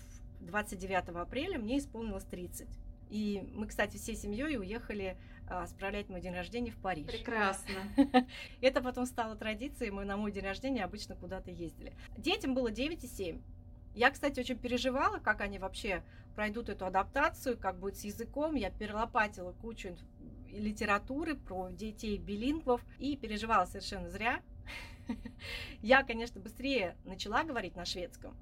29 0.40 1.08
апреля 1.16 1.58
мне 1.58 1.78
исполнилось 1.78 2.24
30. 2.24 2.68
И 3.10 3.42
мы, 3.54 3.66
кстати, 3.66 3.96
всей 3.96 4.16
семьей 4.16 4.58
уехали 4.58 5.16
а, 5.48 5.66
справлять 5.66 6.08
мой 6.08 6.20
день 6.20 6.34
рождения 6.34 6.70
в 6.70 6.76
Париж. 6.76 7.06
Прекрасно. 7.06 7.74
Это 8.60 8.82
потом 8.82 9.06
стало 9.06 9.34
традицией, 9.34 9.90
мы 9.90 10.04
на 10.04 10.16
мой 10.16 10.30
день 10.30 10.44
рождения 10.44 10.84
обычно 10.84 11.16
куда-то 11.16 11.50
ездили. 11.50 11.94
Детям 12.16 12.54
было 12.54 12.70
9 12.70 13.02
и 13.02 13.06
7. 13.06 13.40
Я, 13.94 14.10
кстати, 14.10 14.38
очень 14.38 14.58
переживала, 14.58 15.18
как 15.18 15.40
они 15.40 15.58
вообще 15.58 16.02
пройдут 16.34 16.68
эту 16.68 16.86
адаптацию, 16.86 17.58
как 17.58 17.78
будет 17.78 17.96
с 17.96 18.04
языком. 18.04 18.54
Я 18.54 18.70
перелопатила 18.70 19.52
кучу 19.52 19.96
литературы 20.52 21.34
про 21.34 21.70
детей 21.70 22.18
билингвов 22.18 22.80
и 22.98 23.16
переживала 23.16 23.64
совершенно 23.64 24.10
зря. 24.10 24.40
Я, 25.82 26.02
конечно, 26.02 26.40
быстрее 26.40 26.96
начала 27.04 27.42
говорить 27.42 27.74
на 27.76 27.84
шведском, 27.84 28.36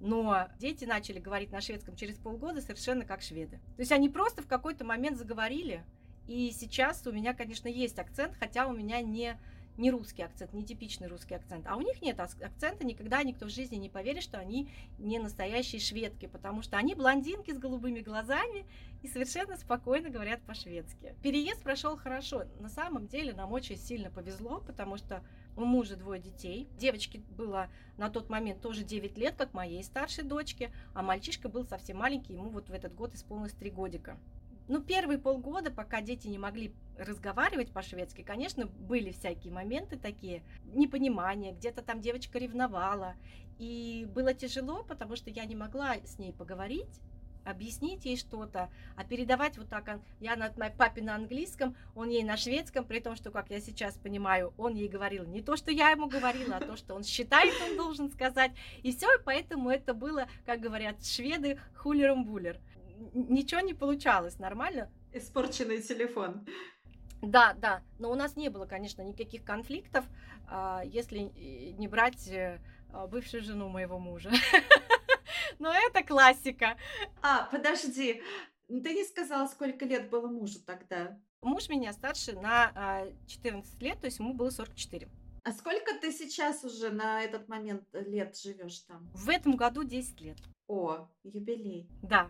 но 0.00 0.48
дети 0.58 0.84
начали 0.84 1.18
говорить 1.18 1.52
на 1.52 1.60
шведском 1.60 1.96
через 1.96 2.16
полгода 2.16 2.60
совершенно 2.60 3.04
как 3.04 3.22
шведы. 3.22 3.58
То 3.76 3.80
есть 3.80 3.92
они 3.92 4.08
просто 4.08 4.42
в 4.42 4.46
какой-то 4.46 4.84
момент 4.84 5.18
заговорили, 5.18 5.84
и 6.26 6.50
сейчас 6.50 7.06
у 7.06 7.12
меня, 7.12 7.34
конечно, 7.34 7.68
есть 7.68 7.98
акцент, 7.98 8.34
хотя 8.38 8.66
у 8.66 8.72
меня 8.72 9.00
не 9.00 9.38
не 9.76 9.90
русский 9.90 10.22
акцент, 10.22 10.52
не 10.52 10.64
типичный 10.64 11.08
русский 11.08 11.34
акцент. 11.34 11.66
А 11.66 11.76
у 11.76 11.80
них 11.80 12.00
нет 12.02 12.18
акцента, 12.18 12.84
никогда 12.84 13.22
никто 13.22 13.46
в 13.46 13.50
жизни 13.50 13.76
не 13.76 13.90
поверит, 13.90 14.22
что 14.22 14.38
они 14.38 14.70
не 14.98 15.18
настоящие 15.18 15.80
шведки, 15.80 16.26
потому 16.26 16.62
что 16.62 16.76
они 16.76 16.94
блондинки 16.94 17.52
с 17.52 17.58
голубыми 17.58 18.00
глазами 18.00 18.66
и 19.02 19.08
совершенно 19.08 19.56
спокойно 19.56 20.10
говорят 20.10 20.40
по-шведски. 20.42 21.14
Переезд 21.22 21.62
прошел 21.62 21.96
хорошо. 21.96 22.44
На 22.58 22.68
самом 22.68 23.06
деле 23.06 23.32
нам 23.34 23.52
очень 23.52 23.76
сильно 23.76 24.10
повезло, 24.10 24.60
потому 24.60 24.96
что 24.96 25.22
у 25.56 25.64
мужа 25.64 25.96
двое 25.96 26.20
детей. 26.20 26.68
Девочке 26.78 27.20
было 27.36 27.68
на 27.96 28.10
тот 28.10 28.28
момент 28.28 28.60
тоже 28.60 28.84
9 28.84 29.16
лет, 29.18 29.34
как 29.36 29.54
моей 29.54 29.82
старшей 29.82 30.24
дочке, 30.24 30.70
а 30.94 31.02
мальчишка 31.02 31.48
был 31.48 31.64
совсем 31.64 31.98
маленький, 31.98 32.34
ему 32.34 32.50
вот 32.50 32.68
в 32.68 32.72
этот 32.72 32.94
год 32.94 33.14
исполнилось 33.14 33.52
3 33.52 33.70
годика. 33.70 34.18
Ну, 34.68 34.82
первые 34.82 35.18
полгода, 35.18 35.70
пока 35.70 36.00
дети 36.00 36.26
не 36.26 36.38
могли 36.38 36.72
разговаривать 36.98 37.70
по-шведски, 37.70 38.22
конечно, 38.22 38.66
были 38.66 39.12
всякие 39.12 39.52
моменты 39.52 39.96
такие, 39.96 40.42
непонимания, 40.74 41.52
где-то 41.52 41.82
там 41.82 42.00
девочка 42.00 42.38
ревновала. 42.38 43.14
И 43.58 44.08
было 44.12 44.34
тяжело, 44.34 44.82
потому 44.82 45.14
что 45.14 45.30
я 45.30 45.44
не 45.44 45.54
могла 45.54 45.94
с 46.04 46.18
ней 46.18 46.32
поговорить, 46.32 47.00
объяснить 47.46 48.04
ей 48.04 48.16
что-то, 48.16 48.68
а 48.96 49.04
передавать 49.04 49.56
вот 49.56 49.68
так, 49.68 50.00
я 50.20 50.36
на 50.36 50.50
папе 50.50 51.02
на 51.02 51.14
английском, 51.14 51.76
он 51.94 52.08
ей 52.08 52.24
на 52.24 52.36
шведском, 52.36 52.84
при 52.84 53.00
том, 53.00 53.16
что, 53.16 53.30
как 53.30 53.50
я 53.50 53.60
сейчас 53.60 53.96
понимаю, 53.96 54.52
он 54.58 54.74
ей 54.74 54.88
говорил 54.88 55.24
не 55.24 55.42
то, 55.42 55.56
что 55.56 55.70
я 55.70 55.90
ему 55.90 56.08
говорила, 56.08 56.56
а 56.56 56.60
то, 56.60 56.76
что 56.76 56.94
он 56.94 57.04
считает, 57.04 57.54
он 57.68 57.76
должен 57.76 58.10
сказать. 58.10 58.52
И 58.82 58.94
все, 58.94 59.06
и 59.14 59.22
поэтому 59.24 59.70
это 59.70 59.94
было, 59.94 60.26
как 60.44 60.60
говорят 60.60 61.04
шведы, 61.04 61.58
хулером-булер. 61.76 62.58
Ничего 63.14 63.60
не 63.60 63.74
получалось 63.74 64.38
нормально. 64.38 64.90
Испорченный 65.12 65.80
телефон. 65.82 66.46
Да, 67.22 67.54
да, 67.54 67.82
но 67.98 68.10
у 68.10 68.14
нас 68.14 68.36
не 68.36 68.50
было, 68.50 68.66
конечно, 68.66 69.02
никаких 69.02 69.44
конфликтов, 69.44 70.04
а, 70.48 70.82
если 70.84 71.18
не 71.78 71.88
брать 71.88 72.28
э, 72.28 72.58
бывшую 73.08 73.42
жену 73.42 73.68
моего 73.68 73.98
мужа. 73.98 74.30
Но 75.58 75.72
это 75.72 76.02
классика. 76.02 76.76
А, 77.22 77.48
подожди, 77.50 78.22
ты 78.68 78.94
не 78.94 79.04
сказала, 79.04 79.46
сколько 79.46 79.84
лет 79.84 80.10
было 80.10 80.28
мужу 80.28 80.58
тогда? 80.64 81.18
Муж 81.42 81.68
меня 81.68 81.92
старше 81.92 82.32
на 82.32 83.06
14 83.28 83.74
а, 83.80 83.84
лет, 83.84 84.00
то 84.00 84.06
есть 84.06 84.18
ему 84.18 84.34
было 84.34 84.50
44. 84.50 85.08
А 85.44 85.52
сколько 85.52 85.94
ты 86.00 86.10
сейчас 86.10 86.64
уже 86.64 86.90
на 86.90 87.22
этот 87.22 87.48
момент 87.48 87.84
лет 87.92 88.36
живешь 88.36 88.80
там? 88.80 89.08
В 89.14 89.28
этом 89.28 89.54
году 89.54 89.84
10 89.84 90.20
лет. 90.20 90.38
О, 90.66 91.08
юбилей. 91.22 91.88
Да. 92.02 92.28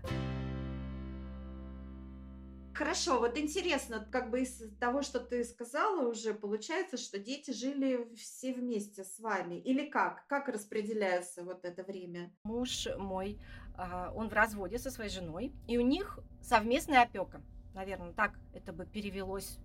Хорошо, 2.77 3.21
вот 3.21 3.39
интересно, 3.39 4.07
как 4.13 4.31
бы 4.31 4.43
из 4.43 4.63
того, 4.79 5.01
что 5.01 5.19
ты 5.19 5.45
сказала 5.45 6.07
уже, 6.07 6.35
получается, 6.35 6.99
что 6.99 7.19
дети 7.19 7.51
жили 7.51 8.07
все 8.17 8.53
вместе 8.53 9.03
с 9.03 9.19
вами. 9.19 9.55
Или 9.55 9.89
как? 9.89 10.27
Как 10.27 10.49
распределяется 10.49 11.43
вот 11.43 11.65
это 11.65 11.83
время? 11.85 12.35
Муж 12.45 12.87
мой, 12.99 13.41
а, 13.79 14.13
он 14.15 14.29
в 14.29 14.35
разводе 14.35 14.79
со 14.79 14.91
своей 14.91 15.09
женой, 15.09 15.55
и 15.67 15.79
у 15.79 15.81
них 15.81 16.19
совместная 16.43 17.05
опека. 17.05 17.41
Наверное, 17.73 18.13
так 18.13 18.39
это 18.53 18.75
бы 18.75 18.85
перевелось 18.85 19.57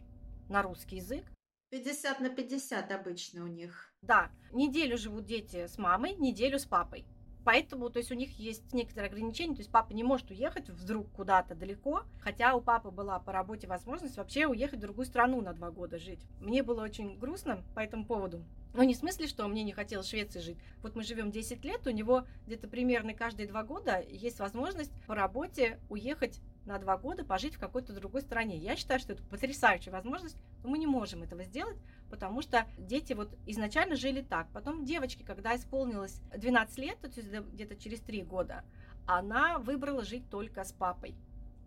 на 0.48 0.62
русский 0.62 0.96
язык. 0.96 1.26
50 1.72 2.22
на 2.22 2.30
50 2.30 2.92
обычно 2.94 3.44
у 3.44 3.48
них. 3.48 3.94
Да, 4.02 4.32
неделю 4.54 4.98
живут 4.98 5.26
дети 5.26 5.68
с 5.68 5.78
мамой, 5.78 6.16
неделю 6.16 6.60
с 6.60 6.66
папой. 6.66 7.06
Поэтому, 7.44 7.90
то 7.90 7.98
есть 8.00 8.12
у 8.12 8.16
них 8.16 8.38
есть 8.38 8.74
некоторые 8.74 9.10
ограничения, 9.10 9.56
то 9.56 9.62
есть 9.62 9.72
папа 9.72 9.94
не 9.94 10.04
может 10.04 10.30
уехать 10.30 10.70
вдруг 10.70 11.12
куда-то 11.12 11.56
далеко, 11.56 12.04
хотя 12.20 12.56
у 12.56 12.62
папы 12.62 12.92
была 12.92 13.20
по 13.20 13.32
работе 13.32 13.68
возможность 13.68 14.18
вообще 14.18 14.46
уехать 14.46 14.80
в 14.80 14.82
другую 14.84 15.06
страну 15.06 15.42
на 15.42 15.54
два 15.54 15.72
года 15.72 15.98
жить. 15.98 16.26
Мне 16.40 16.62
было 16.64 16.84
очень 16.84 17.18
грустно 17.18 17.64
по 17.76 17.80
этому 17.80 18.06
поводу. 18.06 18.44
Но 18.74 18.84
не 18.84 18.94
в 18.94 18.98
смысле, 18.98 19.28
что 19.28 19.48
мне 19.48 19.64
не 19.64 19.74
хотелось 19.74 20.08
в 20.08 20.10
Швеции 20.10 20.40
жить. 20.40 20.58
Вот 20.82 20.96
мы 20.96 21.04
живем 21.04 21.32
10 21.32 21.66
лет, 21.66 21.86
у 21.88 21.90
него 21.90 22.26
где-то 22.46 22.68
примерно 22.68 23.14
каждые 23.14 23.48
два 23.48 23.64
года 23.64 24.02
есть 24.08 24.40
возможность 24.40 24.92
по 25.08 25.16
работе 25.16 25.80
уехать 25.90 26.40
на 26.66 26.78
два 26.78 26.98
года 26.98 27.24
пожить 27.26 27.56
в 27.56 27.60
какой-то 27.60 27.94
другой 27.94 28.22
стране. 28.22 28.58
Я 28.58 28.76
считаю, 28.76 29.00
что 29.00 29.14
это 29.14 29.24
потрясающая 29.24 29.92
возможность, 29.92 30.38
но 30.64 30.70
мы 30.70 30.78
не 30.78 30.88
можем 30.88 31.24
этого 31.24 31.44
сделать, 31.44 31.78
потому 32.10 32.42
что 32.42 32.68
дети 32.78 33.14
вот 33.14 33.36
изначально 33.48 33.96
жили 33.96 34.22
так. 34.22 34.48
Потом 34.54 34.86
девочке, 34.86 35.24
когда 35.24 35.56
исполнилось 35.56 36.22
12 36.36 36.78
лет, 36.78 37.00
то 37.00 37.08
есть 37.08 37.30
где-то 37.30 37.76
через 37.76 38.00
три 38.02 38.24
года, 38.24 38.64
она 39.08 39.58
выбрала 39.60 40.04
жить 40.04 40.30
только 40.30 40.64
с 40.64 40.72
папой. 40.72 41.16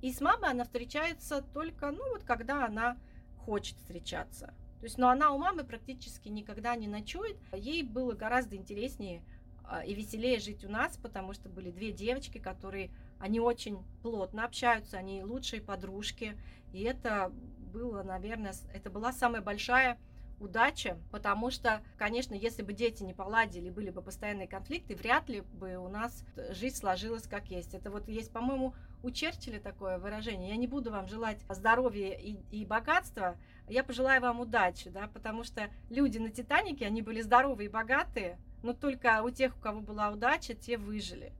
И 0.00 0.12
с 0.12 0.20
мамой 0.20 0.50
она 0.50 0.64
встречается 0.64 1.42
только, 1.42 1.90
ну 1.90 2.08
вот 2.10 2.24
когда 2.24 2.66
она 2.66 2.96
хочет 3.38 3.76
встречаться. 3.78 4.54
То 4.80 4.86
есть, 4.86 4.98
но 4.98 5.08
она 5.08 5.30
у 5.30 5.38
мамы 5.38 5.64
практически 5.64 6.28
никогда 6.28 6.76
не 6.76 6.88
ночует. 6.88 7.38
Ей 7.54 7.82
было 7.82 8.12
гораздо 8.12 8.56
интереснее 8.56 9.22
а, 9.64 9.82
и 9.82 9.94
веселее 9.94 10.38
жить 10.38 10.62
у 10.64 10.68
нас, 10.68 10.98
потому 10.98 11.32
что 11.32 11.48
были 11.48 11.70
две 11.70 11.90
девочки, 11.90 12.36
которые 12.36 12.90
они 13.18 13.40
очень 13.40 13.78
плотно 14.02 14.44
общаются, 14.44 14.98
они 14.98 15.22
лучшие 15.22 15.62
подружки. 15.62 16.38
И 16.72 16.82
это 16.82 17.32
было, 17.72 18.02
наверное, 18.02 18.54
это 18.72 18.90
была 18.90 19.12
самая 19.12 19.42
большая 19.42 19.98
удача, 20.40 20.98
потому 21.10 21.50
что, 21.50 21.82
конечно, 21.96 22.34
если 22.34 22.62
бы 22.62 22.72
дети 22.72 23.02
не 23.02 23.14
поладили, 23.14 23.70
были 23.70 23.90
бы 23.90 24.02
постоянные 24.02 24.48
конфликты, 24.48 24.94
вряд 24.94 25.28
ли 25.28 25.40
бы 25.40 25.76
у 25.76 25.88
нас 25.88 26.24
жизнь 26.50 26.76
сложилась 26.76 27.26
как 27.26 27.46
есть. 27.46 27.74
Это 27.74 27.90
вот 27.90 28.08
есть, 28.08 28.32
по-моему, 28.32 28.74
у 29.02 29.10
Черчилля 29.10 29.60
такое 29.60 29.98
выражение. 29.98 30.50
Я 30.50 30.56
не 30.56 30.66
буду 30.66 30.90
вам 30.90 31.08
желать 31.08 31.38
здоровья 31.48 32.12
и, 32.12 32.38
и 32.50 32.64
богатства, 32.64 33.36
я 33.68 33.82
пожелаю 33.82 34.20
вам 34.20 34.40
удачи, 34.40 34.90
да, 34.90 35.08
потому 35.08 35.44
что 35.44 35.70
люди 35.88 36.18
на 36.18 36.30
Титанике, 36.30 36.86
они 36.86 37.02
были 37.02 37.22
здоровые 37.22 37.68
и 37.68 37.72
богатые, 37.72 38.38
но 38.62 38.72
только 38.72 39.22
у 39.22 39.30
тех, 39.30 39.56
у 39.56 39.60
кого 39.60 39.80
была 39.80 40.10
удача, 40.10 40.54
те 40.54 40.76
выжили. 40.76 41.32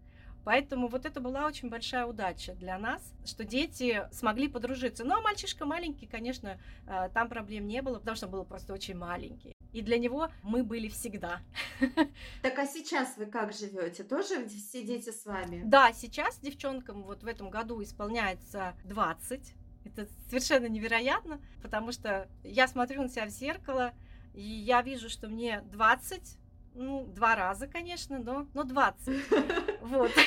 Поэтому 0.45 0.89
вот 0.89 1.07
это 1.07 1.21
была 1.21 1.47
очень 1.47 1.71
большая 1.71 2.07
удача 2.07 2.55
для 2.55 2.79
нас, 2.79 3.03
что 3.25 3.45
дети 3.45 4.07
смогли 4.13 4.49
подружиться. 4.49 5.05
Ну, 5.05 5.17
а 5.17 5.21
мальчишка 5.23 5.65
маленький, 5.65 6.07
конечно, 6.07 6.61
э, 6.87 7.09
там 7.15 7.29
проблем 7.29 7.67
не 7.67 7.81
было, 7.81 7.99
потому 7.99 8.17
что 8.17 8.27
он 8.27 8.33
был 8.33 8.45
просто 8.45 8.73
очень 8.75 8.97
маленький. 8.97 9.55
И 9.73 9.81
для 9.81 9.99
него 9.99 10.29
мы 10.43 10.63
были 10.63 10.89
всегда. 10.89 11.41
Так 12.43 12.59
а 12.59 12.67
сейчас 12.67 13.17
вы 13.17 13.27
как 13.27 13.53
живете? 13.53 14.05
Тоже 14.05 14.47
все 14.47 14.85
дети 14.85 15.11
с 15.11 15.25
вами? 15.25 15.63
Да, 15.65 15.93
сейчас 15.93 16.39
девчонкам 16.39 17.03
вот 17.03 17.23
в 17.23 17.27
этом 17.27 17.49
году 17.51 17.83
исполняется 17.83 18.75
20. 18.85 19.55
Это 19.85 20.09
совершенно 20.29 20.67
невероятно, 20.67 21.41
потому 21.63 21.93
что 21.93 22.29
я 22.43 22.69
смотрю 22.69 23.03
на 23.03 23.09
себя 23.09 23.27
в 23.27 23.31
зеркало, 23.31 23.93
и 24.35 24.43
я 24.43 24.83
вижу, 24.83 25.09
что 25.09 25.29
мне 25.29 25.63
20, 25.73 26.39
ну, 26.75 27.07
два 27.07 27.35
раза, 27.35 27.67
конечно, 27.67 28.19
но, 28.19 28.47
но 28.55 28.65
20. 28.65 29.25
Вот. 29.83 30.11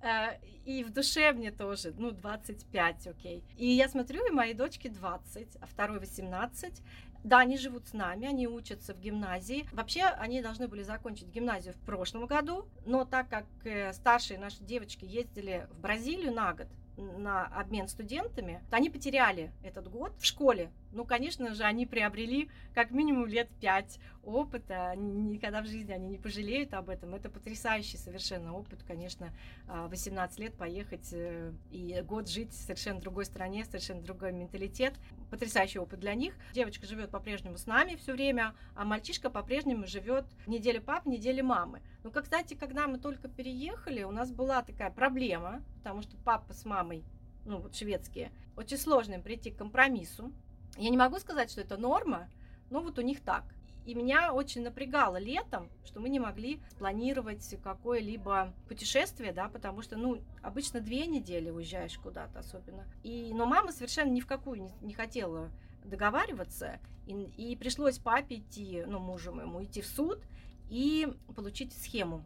Э, 0.00 0.38
и 0.64 0.84
в 0.84 0.92
душе 0.92 1.32
мне 1.32 1.50
тоже, 1.50 1.92
ну, 1.98 2.12
25, 2.12 3.08
окей. 3.08 3.42
И 3.56 3.66
я 3.66 3.88
смотрю, 3.88 4.24
и 4.26 4.30
моей 4.30 4.54
дочке 4.54 4.88
20, 4.88 5.56
а 5.60 5.66
второй 5.66 5.98
18. 5.98 6.82
Да, 7.24 7.40
они 7.40 7.58
живут 7.58 7.88
с 7.88 7.92
нами, 7.92 8.26
они 8.28 8.46
учатся 8.46 8.94
в 8.94 9.00
гимназии. 9.00 9.66
Вообще, 9.72 10.04
они 10.04 10.40
должны 10.40 10.68
были 10.68 10.82
закончить 10.82 11.28
гимназию 11.28 11.74
в 11.74 11.80
прошлом 11.84 12.26
году, 12.26 12.68
но 12.86 13.04
так 13.04 13.28
как 13.28 13.46
э, 13.64 13.92
старшие 13.92 14.38
наши 14.38 14.62
девочки 14.62 15.04
ездили 15.04 15.66
в 15.72 15.80
Бразилию 15.80 16.32
на 16.32 16.52
год, 16.52 16.68
на 16.96 17.46
обмен 17.46 17.88
студентами, 17.88 18.62
они 18.70 18.90
потеряли 18.90 19.52
этот 19.62 19.88
год 19.88 20.12
в 20.18 20.24
школе. 20.24 20.70
Ну, 20.92 21.04
конечно 21.04 21.54
же, 21.54 21.64
они 21.64 21.86
приобрели 21.86 22.50
как 22.74 22.90
минимум 22.90 23.26
лет 23.26 23.48
пять 23.60 23.98
опыта. 24.22 24.94
Никогда 24.96 25.62
в 25.62 25.66
жизни 25.66 25.92
они 25.92 26.08
не 26.08 26.18
пожалеют 26.18 26.74
об 26.74 26.88
этом. 26.88 27.14
Это 27.14 27.28
потрясающий 27.28 27.96
совершенно 27.96 28.54
опыт, 28.54 28.82
конечно, 28.86 29.32
18 29.66 30.38
а, 30.38 30.42
лет 30.42 30.54
поехать 30.54 31.08
э, 31.12 31.52
и 31.70 32.00
год 32.02 32.28
жить 32.28 32.52
в 32.52 32.60
совершенно 32.60 33.00
другой 33.00 33.24
стране, 33.26 33.64
совершенно 33.64 34.02
другой 34.02 34.32
менталитет. 34.32 34.94
Потрясающий 35.30 35.78
опыт 35.78 36.00
для 36.00 36.14
них. 36.14 36.34
Девочка 36.54 36.86
живет 36.86 37.10
по-прежнему 37.10 37.58
с 37.58 37.66
нами 37.66 37.96
все 37.96 38.12
время, 38.12 38.54
а 38.74 38.84
мальчишка 38.84 39.30
по-прежнему 39.30 39.86
живет 39.86 40.26
неделю 40.46 40.82
пап, 40.82 41.06
неделю 41.06 41.44
мамы. 41.44 41.82
Ну, 42.02 42.10
как, 42.10 42.24
кстати, 42.24 42.54
когда 42.54 42.86
мы 42.86 42.98
только 42.98 43.28
переехали, 43.28 44.02
у 44.02 44.10
нас 44.10 44.30
была 44.30 44.62
такая 44.62 44.90
проблема, 44.90 45.62
потому 45.78 46.02
что 46.02 46.16
папа 46.24 46.52
с 46.54 46.64
мамой, 46.64 47.04
ну, 47.44 47.58
вот 47.58 47.74
шведские, 47.74 48.30
очень 48.56 48.78
сложно 48.78 49.14
им 49.14 49.22
прийти 49.22 49.50
к 49.50 49.56
компромиссу. 49.56 50.32
Я 50.78 50.90
не 50.90 50.96
могу 50.96 51.18
сказать, 51.18 51.50
что 51.50 51.60
это 51.60 51.76
норма, 51.76 52.28
но 52.70 52.80
вот 52.80 52.98
у 52.98 53.02
них 53.02 53.20
так. 53.20 53.44
И 53.84 53.94
меня 53.94 54.32
очень 54.32 54.62
напрягало 54.62 55.16
летом, 55.16 55.70
что 55.84 55.98
мы 55.98 56.08
не 56.08 56.20
могли 56.20 56.60
спланировать 56.70 57.58
какое-либо 57.64 58.52
путешествие, 58.68 59.32
да, 59.32 59.48
потому 59.48 59.82
что, 59.82 59.96
ну, 59.96 60.20
обычно 60.42 60.80
две 60.80 61.06
недели 61.06 61.50
уезжаешь 61.50 61.98
куда-то 61.98 62.40
особенно. 62.40 62.84
И, 63.02 63.32
но 63.32 63.46
мама 63.46 63.72
совершенно 63.72 64.10
ни 64.10 64.20
в 64.20 64.26
какую 64.26 64.62
не, 64.62 64.70
не 64.82 64.92
хотела 64.92 65.50
договариваться, 65.84 66.78
и, 67.06 67.14
и 67.38 67.56
пришлось 67.56 67.98
папе 67.98 68.36
идти, 68.36 68.84
ну, 68.86 68.98
мужу 68.98 69.32
моему, 69.32 69.64
идти 69.64 69.80
в 69.80 69.86
суд 69.86 70.22
и 70.68 71.08
получить 71.34 71.72
схему, 71.72 72.22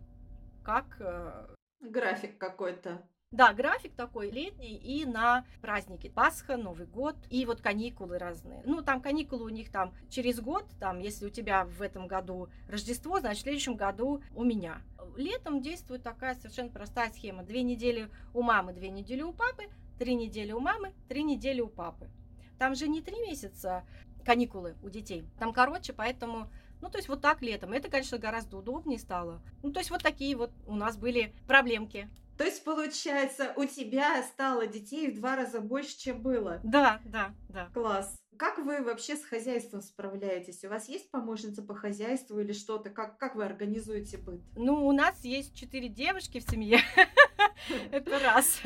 как... 0.64 0.96
Э, 1.00 1.54
График 1.80 2.38
какой-то. 2.38 3.02
Да, 3.32 3.54
график 3.54 3.94
такой 3.94 4.30
летний 4.30 4.76
и 4.76 5.06
на 5.06 5.46
праздники. 5.62 6.08
Пасха, 6.10 6.58
Новый 6.58 6.86
год 6.86 7.16
и 7.30 7.46
вот 7.46 7.62
каникулы 7.62 8.18
разные. 8.18 8.62
Ну, 8.66 8.82
там 8.82 9.00
каникулы 9.00 9.46
у 9.46 9.48
них 9.48 9.70
там 9.70 9.94
через 10.10 10.38
год, 10.38 10.66
там, 10.78 10.98
если 10.98 11.26
у 11.26 11.30
тебя 11.30 11.64
в 11.64 11.80
этом 11.80 12.06
году 12.06 12.50
Рождество, 12.68 13.20
значит, 13.20 13.40
в 13.40 13.42
следующем 13.44 13.76
году 13.76 14.22
у 14.34 14.44
меня. 14.44 14.82
Летом 15.16 15.62
действует 15.62 16.02
такая 16.02 16.34
совершенно 16.34 16.68
простая 16.68 17.10
схема. 17.10 17.42
Две 17.42 17.62
недели 17.62 18.10
у 18.34 18.42
мамы, 18.42 18.74
две 18.74 18.90
недели 18.90 19.22
у 19.22 19.32
папы, 19.32 19.64
три 19.98 20.14
недели 20.14 20.52
у 20.52 20.60
мамы, 20.60 20.92
три 21.08 21.22
недели 21.22 21.62
у 21.62 21.68
папы. 21.68 22.10
Там 22.58 22.74
же 22.74 22.86
не 22.86 23.00
три 23.00 23.18
месяца 23.18 23.82
каникулы 24.26 24.76
у 24.82 24.90
детей. 24.90 25.24
Там 25.38 25.54
короче, 25.54 25.94
поэтому 25.94 26.48
ну, 26.82 26.90
то 26.90 26.98
есть 26.98 27.08
вот 27.08 27.20
так 27.20 27.40
летом. 27.42 27.72
Это, 27.72 27.88
конечно, 27.88 28.18
гораздо 28.18 28.58
удобнее 28.58 28.98
стало. 28.98 29.40
Ну, 29.62 29.72
то 29.72 29.78
есть 29.78 29.90
вот 29.90 30.02
такие 30.02 30.36
вот 30.36 30.50
у 30.66 30.74
нас 30.74 30.96
были 30.96 31.32
проблемки. 31.46 32.10
То 32.36 32.44
есть, 32.44 32.64
получается, 32.64 33.52
у 33.56 33.64
тебя 33.64 34.22
стало 34.22 34.66
детей 34.66 35.10
в 35.10 35.16
два 35.16 35.36
раза 35.36 35.60
больше, 35.60 35.98
чем 35.98 36.22
было. 36.22 36.60
Да, 36.64 37.00
да, 37.04 37.34
да. 37.48 37.68
Класс. 37.74 38.18
Как 38.38 38.58
вы 38.58 38.82
вообще 38.82 39.16
с 39.16 39.24
хозяйством 39.24 39.82
справляетесь? 39.82 40.64
У 40.64 40.68
вас 40.68 40.88
есть 40.88 41.10
помощница 41.10 41.62
по 41.62 41.74
хозяйству 41.74 42.40
или 42.40 42.52
что-то? 42.52 42.90
Как, 42.90 43.18
как 43.18 43.36
вы 43.36 43.44
организуете 43.44 44.16
быт? 44.18 44.40
Ну, 44.56 44.86
у 44.86 44.92
нас 44.92 45.22
есть 45.22 45.54
четыре 45.54 45.88
девушки 45.88 46.40
в 46.40 46.50
семье. 46.50 46.80
Это 47.92 48.18
раз. 48.18 48.62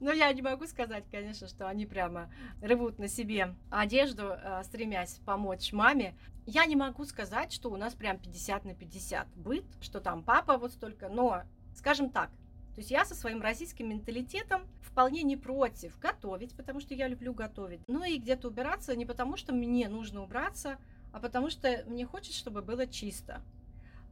Но 0.00 0.12
я 0.12 0.32
не 0.32 0.40
могу 0.40 0.66
сказать, 0.66 1.04
конечно, 1.10 1.48
что 1.48 1.68
они 1.68 1.84
прямо 1.84 2.32
рвут 2.62 2.98
на 2.98 3.08
себе 3.08 3.54
одежду, 3.70 4.30
э, 4.30 4.62
стремясь 4.64 5.20
помочь 5.26 5.72
маме. 5.72 6.16
Я 6.46 6.64
не 6.64 6.76
могу 6.76 7.04
сказать, 7.04 7.52
что 7.52 7.70
у 7.70 7.76
нас 7.76 7.94
прям 7.94 8.18
50 8.18 8.64
на 8.64 8.74
50 8.74 9.28
быт, 9.36 9.64
что 9.80 10.00
там 10.00 10.22
папа 10.22 10.56
вот 10.56 10.72
столько, 10.72 11.08
но, 11.08 11.42
скажем 11.74 12.08
так, 12.10 12.30
то 12.78 12.80
есть 12.80 12.92
я 12.92 13.04
со 13.04 13.16
своим 13.16 13.42
российским 13.42 13.88
менталитетом 13.88 14.62
вполне 14.82 15.24
не 15.24 15.36
против 15.36 15.98
готовить, 15.98 16.54
потому 16.54 16.78
что 16.78 16.94
я 16.94 17.08
люблю 17.08 17.34
готовить. 17.34 17.80
Ну 17.88 18.04
и 18.04 18.18
где-то 18.18 18.46
убираться 18.46 18.94
не 18.94 19.04
потому, 19.04 19.36
что 19.36 19.52
мне 19.52 19.88
нужно 19.88 20.22
убраться, 20.22 20.78
а 21.12 21.18
потому 21.18 21.50
что 21.50 21.82
мне 21.88 22.06
хочется, 22.06 22.38
чтобы 22.38 22.62
было 22.62 22.86
чисто. 22.86 23.42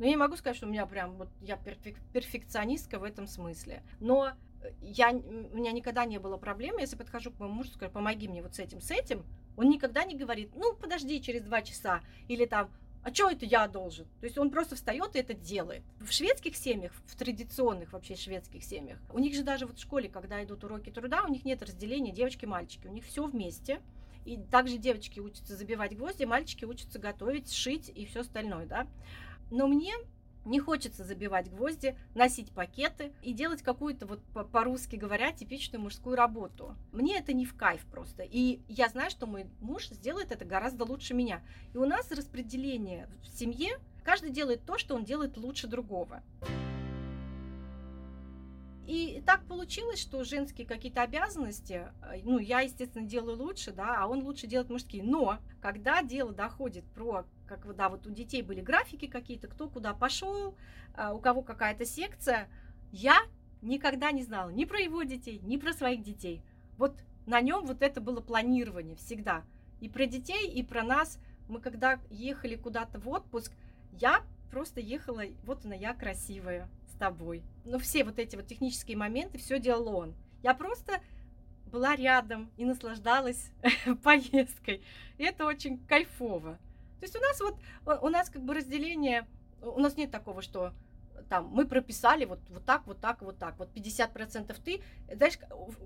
Но 0.00 0.06
я 0.06 0.10
не 0.10 0.16
могу 0.16 0.34
сказать, 0.34 0.56
что 0.56 0.66
у 0.66 0.68
меня 0.68 0.84
прям 0.84 1.12
вот 1.12 1.28
я 1.42 1.56
перфек, 1.56 1.96
перфекционистка 2.12 2.98
в 2.98 3.04
этом 3.04 3.28
смысле. 3.28 3.84
Но 4.00 4.32
э, 4.62 4.72
я, 4.82 5.12
у 5.12 5.56
меня 5.56 5.70
никогда 5.70 6.04
не 6.04 6.18
было 6.18 6.36
проблемы, 6.36 6.80
если 6.80 6.96
подхожу 6.96 7.30
к 7.30 7.38
моему 7.38 7.54
мужу, 7.54 7.70
скажу, 7.70 7.92
помоги 7.92 8.26
мне 8.26 8.42
вот 8.42 8.56
с 8.56 8.58
этим, 8.58 8.80
с 8.80 8.90
этим, 8.90 9.22
он 9.56 9.68
никогда 9.68 10.02
не 10.02 10.16
говорит, 10.16 10.50
ну, 10.56 10.74
подожди 10.74 11.22
через 11.22 11.42
два 11.42 11.62
часа, 11.62 12.00
или 12.26 12.46
там, 12.46 12.68
а 13.06 13.14
что 13.14 13.30
это 13.30 13.46
я 13.46 13.68
должен? 13.68 14.04
То 14.18 14.26
есть 14.26 14.36
он 14.36 14.50
просто 14.50 14.74
встает 14.74 15.14
и 15.14 15.20
это 15.20 15.32
делает. 15.32 15.84
В 16.00 16.10
шведских 16.10 16.56
семьях, 16.56 16.90
в 17.06 17.16
традиционных 17.16 17.92
вообще 17.92 18.16
шведских 18.16 18.64
семьях, 18.64 18.98
у 19.12 19.20
них 19.20 19.32
же 19.32 19.44
даже 19.44 19.64
вот 19.64 19.78
в 19.78 19.80
школе, 19.80 20.08
когда 20.08 20.42
идут 20.42 20.64
уроки 20.64 20.90
труда, 20.90 21.22
у 21.22 21.28
них 21.28 21.44
нет 21.44 21.62
разделения 21.62 22.10
девочки-мальчики, 22.10 22.88
у 22.88 22.92
них 22.92 23.06
все 23.06 23.24
вместе. 23.24 23.80
И 24.24 24.36
также 24.36 24.76
девочки 24.76 25.20
учатся 25.20 25.54
забивать 25.54 25.96
гвозди, 25.96 26.24
мальчики 26.24 26.64
учатся 26.64 26.98
готовить, 26.98 27.52
шить 27.52 27.92
и 27.94 28.06
все 28.06 28.22
остальное, 28.22 28.66
да. 28.66 28.88
Но 29.52 29.68
мне 29.68 29.94
не 30.46 30.60
хочется 30.60 31.04
забивать 31.04 31.50
гвозди, 31.50 31.96
носить 32.14 32.52
пакеты 32.52 33.12
и 33.22 33.32
делать 33.32 33.62
какую-то, 33.62 34.06
вот 34.06 34.22
по-русски 34.50 34.96
говоря, 34.96 35.32
типичную 35.32 35.82
мужскую 35.82 36.16
работу. 36.16 36.74
Мне 36.92 37.18
это 37.18 37.32
не 37.32 37.44
в 37.44 37.54
кайф 37.54 37.84
просто. 37.90 38.22
И 38.22 38.60
я 38.68 38.88
знаю, 38.88 39.10
что 39.10 39.26
мой 39.26 39.46
муж 39.60 39.88
сделает 39.88 40.32
это 40.32 40.44
гораздо 40.44 40.84
лучше 40.84 41.14
меня. 41.14 41.42
И 41.74 41.78
у 41.78 41.84
нас 41.84 42.10
распределение 42.10 43.08
в 43.22 43.38
семье, 43.38 43.78
каждый 44.04 44.30
делает 44.30 44.64
то, 44.64 44.78
что 44.78 44.94
он 44.94 45.04
делает 45.04 45.36
лучше 45.36 45.66
другого. 45.66 46.22
И 48.86 49.20
так 49.26 49.44
получилось, 49.46 50.00
что 50.00 50.22
женские 50.22 50.64
какие-то 50.64 51.02
обязанности, 51.02 51.88
э, 52.02 52.20
ну, 52.22 52.38
я, 52.38 52.60
естественно, 52.60 53.04
делаю 53.04 53.36
лучше, 53.36 53.72
да, 53.72 53.96
а 53.98 54.06
он 54.06 54.22
лучше 54.22 54.46
делает 54.46 54.70
мужские. 54.70 55.02
Но 55.02 55.38
когда 55.60 56.02
дело 56.04 56.32
доходит 56.32 56.84
про, 56.94 57.24
как 57.48 57.74
да, 57.74 57.88
вот 57.88 58.06
у 58.06 58.10
детей 58.10 58.42
были 58.42 58.60
графики 58.60 59.08
какие-то, 59.08 59.48
кто 59.48 59.68
куда 59.68 59.92
пошел, 59.92 60.54
а, 60.94 61.12
у 61.12 61.18
кого 61.18 61.42
какая-то 61.42 61.84
секция, 61.84 62.48
я 62.92 63.18
никогда 63.60 64.12
не 64.12 64.22
знала 64.22 64.50
ни 64.50 64.64
про 64.64 64.78
его 64.78 65.02
детей, 65.02 65.40
ни 65.42 65.56
про 65.56 65.72
своих 65.72 66.02
детей. 66.04 66.40
Вот 66.78 66.94
на 67.26 67.40
нем 67.40 67.66
вот 67.66 67.82
это 67.82 68.00
было 68.00 68.20
планирование 68.20 68.94
всегда. 68.94 69.42
И 69.80 69.88
про 69.88 70.06
детей, 70.06 70.48
и 70.48 70.62
про 70.62 70.84
нас. 70.84 71.18
Мы 71.48 71.60
когда 71.60 71.98
ехали 72.10 72.54
куда-то 72.54 73.00
в 73.00 73.08
отпуск, 73.08 73.52
я 73.92 74.22
просто 74.50 74.80
ехала, 74.80 75.22
вот 75.44 75.64
она 75.64 75.74
я 75.74 75.92
красивая 75.92 76.68
с 76.96 76.98
тобой. 76.98 77.42
Ну, 77.64 77.78
все 77.78 78.04
вот 78.04 78.18
эти 78.18 78.36
вот 78.36 78.46
технические 78.46 78.96
моменты, 78.96 79.38
все 79.38 79.58
делал 79.58 79.94
он. 79.94 80.14
Я 80.42 80.54
просто 80.54 81.00
была 81.70 81.94
рядом 81.94 82.50
и 82.56 82.64
наслаждалась 82.64 83.50
поездкой. 84.02 84.82
И 85.18 85.24
это 85.24 85.44
очень 85.44 85.78
кайфово. 85.86 86.58
То 87.00 87.02
есть 87.02 87.16
у 87.16 87.20
нас 87.20 87.40
вот, 87.40 88.02
у 88.02 88.08
нас 88.08 88.30
как 88.30 88.42
бы 88.42 88.54
разделение, 88.54 89.26
у 89.60 89.78
нас 89.78 89.96
нет 89.96 90.10
такого, 90.10 90.40
что 90.40 90.72
там 91.28 91.48
мы 91.48 91.66
прописали 91.66 92.24
вот, 92.24 92.38
вот 92.48 92.64
так, 92.64 92.86
вот 92.86 93.00
так, 93.00 93.20
вот 93.20 93.38
так. 93.38 93.58
Вот 93.58 93.68
50% 93.74 94.56
ты. 94.64 94.80
Знаешь, 95.12 95.38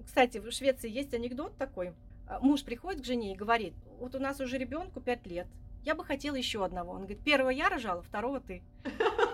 кстати, 0.07 0.39
в 0.39 0.53
Швеции 0.53 0.89
есть 0.89 1.13
анекдот 1.15 1.57
такой. 1.57 1.95
А, 2.29 2.39
муж 2.41 2.63
приходит 2.63 3.03
к 3.03 3.07
жене 3.07 3.33
и 3.33 3.37
говорит, 3.37 3.75
вот 3.99 4.15
у 4.15 4.21
нас 4.21 4.41
уже 4.41 4.59
ребенку 4.59 5.01
5 5.01 5.27
лет, 5.27 5.49
я 5.83 5.95
бы 5.95 6.05
хотела 6.05 6.37
еще 6.37 6.65
одного. 6.65 6.93
Он 6.93 6.99
говорит, 6.99 7.25
первого 7.25 7.51
я 7.51 7.69
рожала, 7.69 8.03
второго 8.03 8.41
ты. 8.41 8.63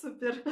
Супер. 0.00 0.42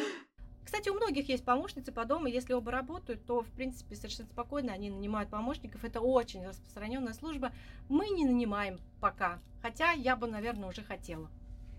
Кстати, 0.64 0.88
у 0.88 0.94
многих 0.94 1.28
есть 1.28 1.44
помощницы 1.44 1.92
по 1.92 2.04
дому. 2.04 2.26
Если 2.26 2.52
оба 2.52 2.72
работают, 2.72 3.24
то, 3.26 3.42
в 3.42 3.50
принципе, 3.52 3.94
совершенно 3.94 4.28
спокойно 4.28 4.72
они 4.72 4.90
нанимают 4.90 5.30
помощников. 5.30 5.84
Это 5.84 6.00
очень 6.00 6.44
распространенная 6.46 7.12
служба. 7.12 7.52
Мы 7.88 8.08
не 8.08 8.24
нанимаем 8.24 8.78
пока. 9.00 9.40
Хотя 9.60 9.92
я 9.92 10.16
бы, 10.16 10.26
наверное, 10.26 10.68
уже 10.68 10.82
хотела. 10.82 11.30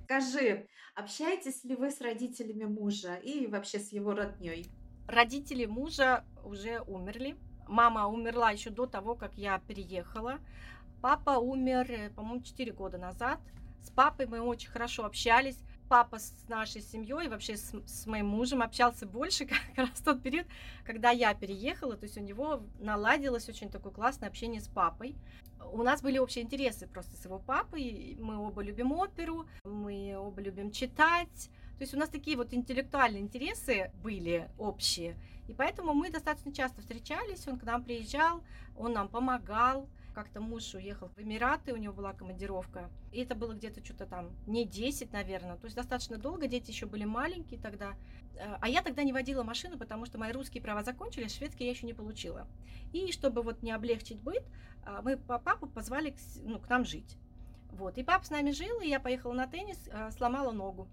Скажи, 0.05 0.67
общаетесь 0.93 1.63
ли 1.63 1.75
вы 1.75 1.89
с 1.89 1.99
родителями 1.99 2.65
мужа 2.65 3.15
и 3.15 3.47
вообще 3.47 3.79
с 3.79 3.91
его 3.91 4.13
родней? 4.13 4.67
Родители 5.07 5.65
мужа 5.65 6.23
уже 6.43 6.81
умерли. 6.81 7.35
Мама 7.67 8.07
умерла 8.07 8.51
еще 8.51 8.69
до 8.69 8.85
того, 8.85 9.15
как 9.15 9.33
я 9.35 9.59
переехала. 9.59 10.39
Папа 11.01 11.39
умер, 11.39 11.91
э, 11.91 12.09
по-моему, 12.11 12.43
4 12.43 12.71
года 12.71 12.97
назад. 12.99 13.39
С 13.81 13.89
папой 13.89 14.27
мы 14.27 14.41
очень 14.41 14.69
хорошо 14.69 15.05
общались 15.05 15.57
папа 15.87 16.19
с 16.19 16.33
нашей 16.47 16.81
семьей, 16.81 17.27
вообще 17.27 17.57
с, 17.57 17.73
с 17.85 18.05
моим 18.05 18.27
мужем 18.27 18.61
общался 18.61 19.05
больше 19.05 19.45
как 19.45 19.59
раз 19.75 19.89
в 19.89 20.03
тот 20.03 20.21
период, 20.21 20.47
когда 20.85 21.11
я 21.11 21.33
переехала, 21.33 21.95
то 21.95 22.05
есть 22.05 22.17
у 22.17 22.21
него 22.21 22.63
наладилось 22.79 23.49
очень 23.49 23.69
такое 23.69 23.91
классное 23.91 24.29
общение 24.29 24.61
с 24.61 24.67
папой. 24.67 25.15
У 25.71 25.83
нас 25.83 26.01
были 26.01 26.17
общие 26.17 26.43
интересы 26.43 26.87
просто 26.87 27.15
с 27.17 27.25
его 27.25 27.39
папой, 27.39 28.17
мы 28.19 28.37
оба 28.37 28.61
любим 28.61 28.91
оперу, 28.91 29.47
мы 29.63 30.15
оба 30.17 30.41
любим 30.41 30.71
читать, 30.71 31.49
то 31.77 31.81
есть 31.81 31.93
у 31.93 31.97
нас 31.97 32.09
такие 32.09 32.37
вот 32.37 32.53
интеллектуальные 32.53 33.21
интересы 33.21 33.91
были 34.03 34.49
общие, 34.57 35.17
и 35.47 35.53
поэтому 35.53 35.93
мы 35.93 36.11
достаточно 36.11 36.53
часто 36.53 36.81
встречались, 36.81 37.47
он 37.47 37.57
к 37.59 37.63
нам 37.63 37.83
приезжал, 37.83 38.43
он 38.77 38.93
нам 38.93 39.07
помогал, 39.07 39.87
как-то 40.15 40.39
муж 40.39 40.73
уехал 40.73 41.09
в 41.09 41.21
Эмираты, 41.21 41.73
у 41.73 41.77
него 41.77 41.93
была 41.93 42.13
командировка. 42.13 42.89
И 43.11 43.21
это 43.21 43.35
было 43.35 43.53
где-то 43.53 43.83
что-то 43.85 44.07
там 44.07 44.31
не 44.47 44.65
10, 44.65 45.11
наверное. 45.11 45.57
То 45.57 45.65
есть 45.65 45.75
достаточно 45.75 46.17
долго, 46.17 46.47
дети 46.47 46.71
еще 46.71 46.85
были 46.85 47.03
маленькие 47.03 47.59
тогда. 47.59 47.93
Э, 48.37 48.57
а 48.61 48.69
я 48.69 48.81
тогда 48.81 49.03
не 49.03 49.13
водила 49.13 49.43
машину, 49.43 49.77
потому 49.77 50.05
что 50.05 50.17
мои 50.17 50.31
русские 50.31 50.63
права 50.63 50.83
закончились, 50.83 51.35
шведские 51.35 51.67
я 51.67 51.73
еще 51.73 51.85
не 51.85 51.93
получила. 51.93 52.47
И 52.93 53.11
чтобы 53.11 53.43
вот 53.43 53.61
не 53.61 53.71
облегчить 53.71 54.19
быт, 54.19 54.43
а, 54.85 55.01
мы 55.01 55.17
папу 55.17 55.67
позвали 55.67 56.11
к, 56.11 56.17
ну, 56.43 56.59
к 56.59 56.69
нам 56.69 56.85
жить. 56.85 57.17
Вот. 57.71 57.97
И 57.97 58.03
папа 58.03 58.25
с 58.25 58.29
нами 58.29 58.51
жил, 58.51 58.79
и 58.79 58.87
я 58.87 58.99
поехала 58.99 59.33
на 59.33 59.47
теннис, 59.47 59.77
а, 59.91 60.11
сломала 60.11 60.51
ногу. 60.51 60.87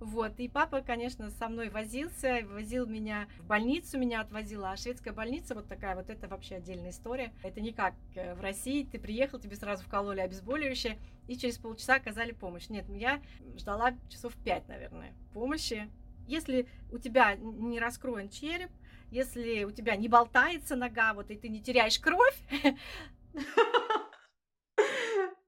Вот, 0.00 0.38
и 0.38 0.48
папа, 0.48 0.80
конечно, 0.80 1.30
со 1.30 1.48
мной 1.48 1.70
возился, 1.70 2.40
возил 2.46 2.86
меня 2.86 3.28
в 3.38 3.46
больницу, 3.46 3.98
меня 3.98 4.20
отвозила. 4.20 4.72
А 4.72 4.76
шведская 4.76 5.12
больница 5.12 5.54
вот 5.54 5.68
такая, 5.68 5.94
вот 5.94 6.10
это 6.10 6.28
вообще 6.28 6.56
отдельная 6.56 6.90
история. 6.90 7.32
Это 7.42 7.60
не 7.60 7.72
как 7.72 7.94
э, 8.14 8.34
в 8.34 8.40
России, 8.40 8.84
ты 8.84 8.98
приехал, 8.98 9.38
тебе 9.38 9.56
сразу 9.56 9.84
вкололи 9.84 10.20
обезболивающее, 10.20 10.98
и 11.28 11.36
через 11.36 11.58
полчаса 11.58 11.94
оказали 11.94 12.32
помощь. 12.32 12.68
Нет, 12.68 12.86
я 12.88 13.22
ждала 13.56 13.94
часов 14.08 14.34
пять, 14.44 14.68
наверное, 14.68 15.14
помощи. 15.32 15.88
Если 16.26 16.66
у 16.90 16.98
тебя 16.98 17.34
не 17.36 17.78
раскроен 17.78 18.28
череп, 18.28 18.70
если 19.10 19.64
у 19.64 19.70
тебя 19.70 19.96
не 19.96 20.08
болтается 20.08 20.76
нога, 20.76 21.14
вот 21.14 21.30
и 21.30 21.36
ты 21.36 21.48
не 21.48 21.62
теряешь 21.62 21.98
кровь, 21.98 22.36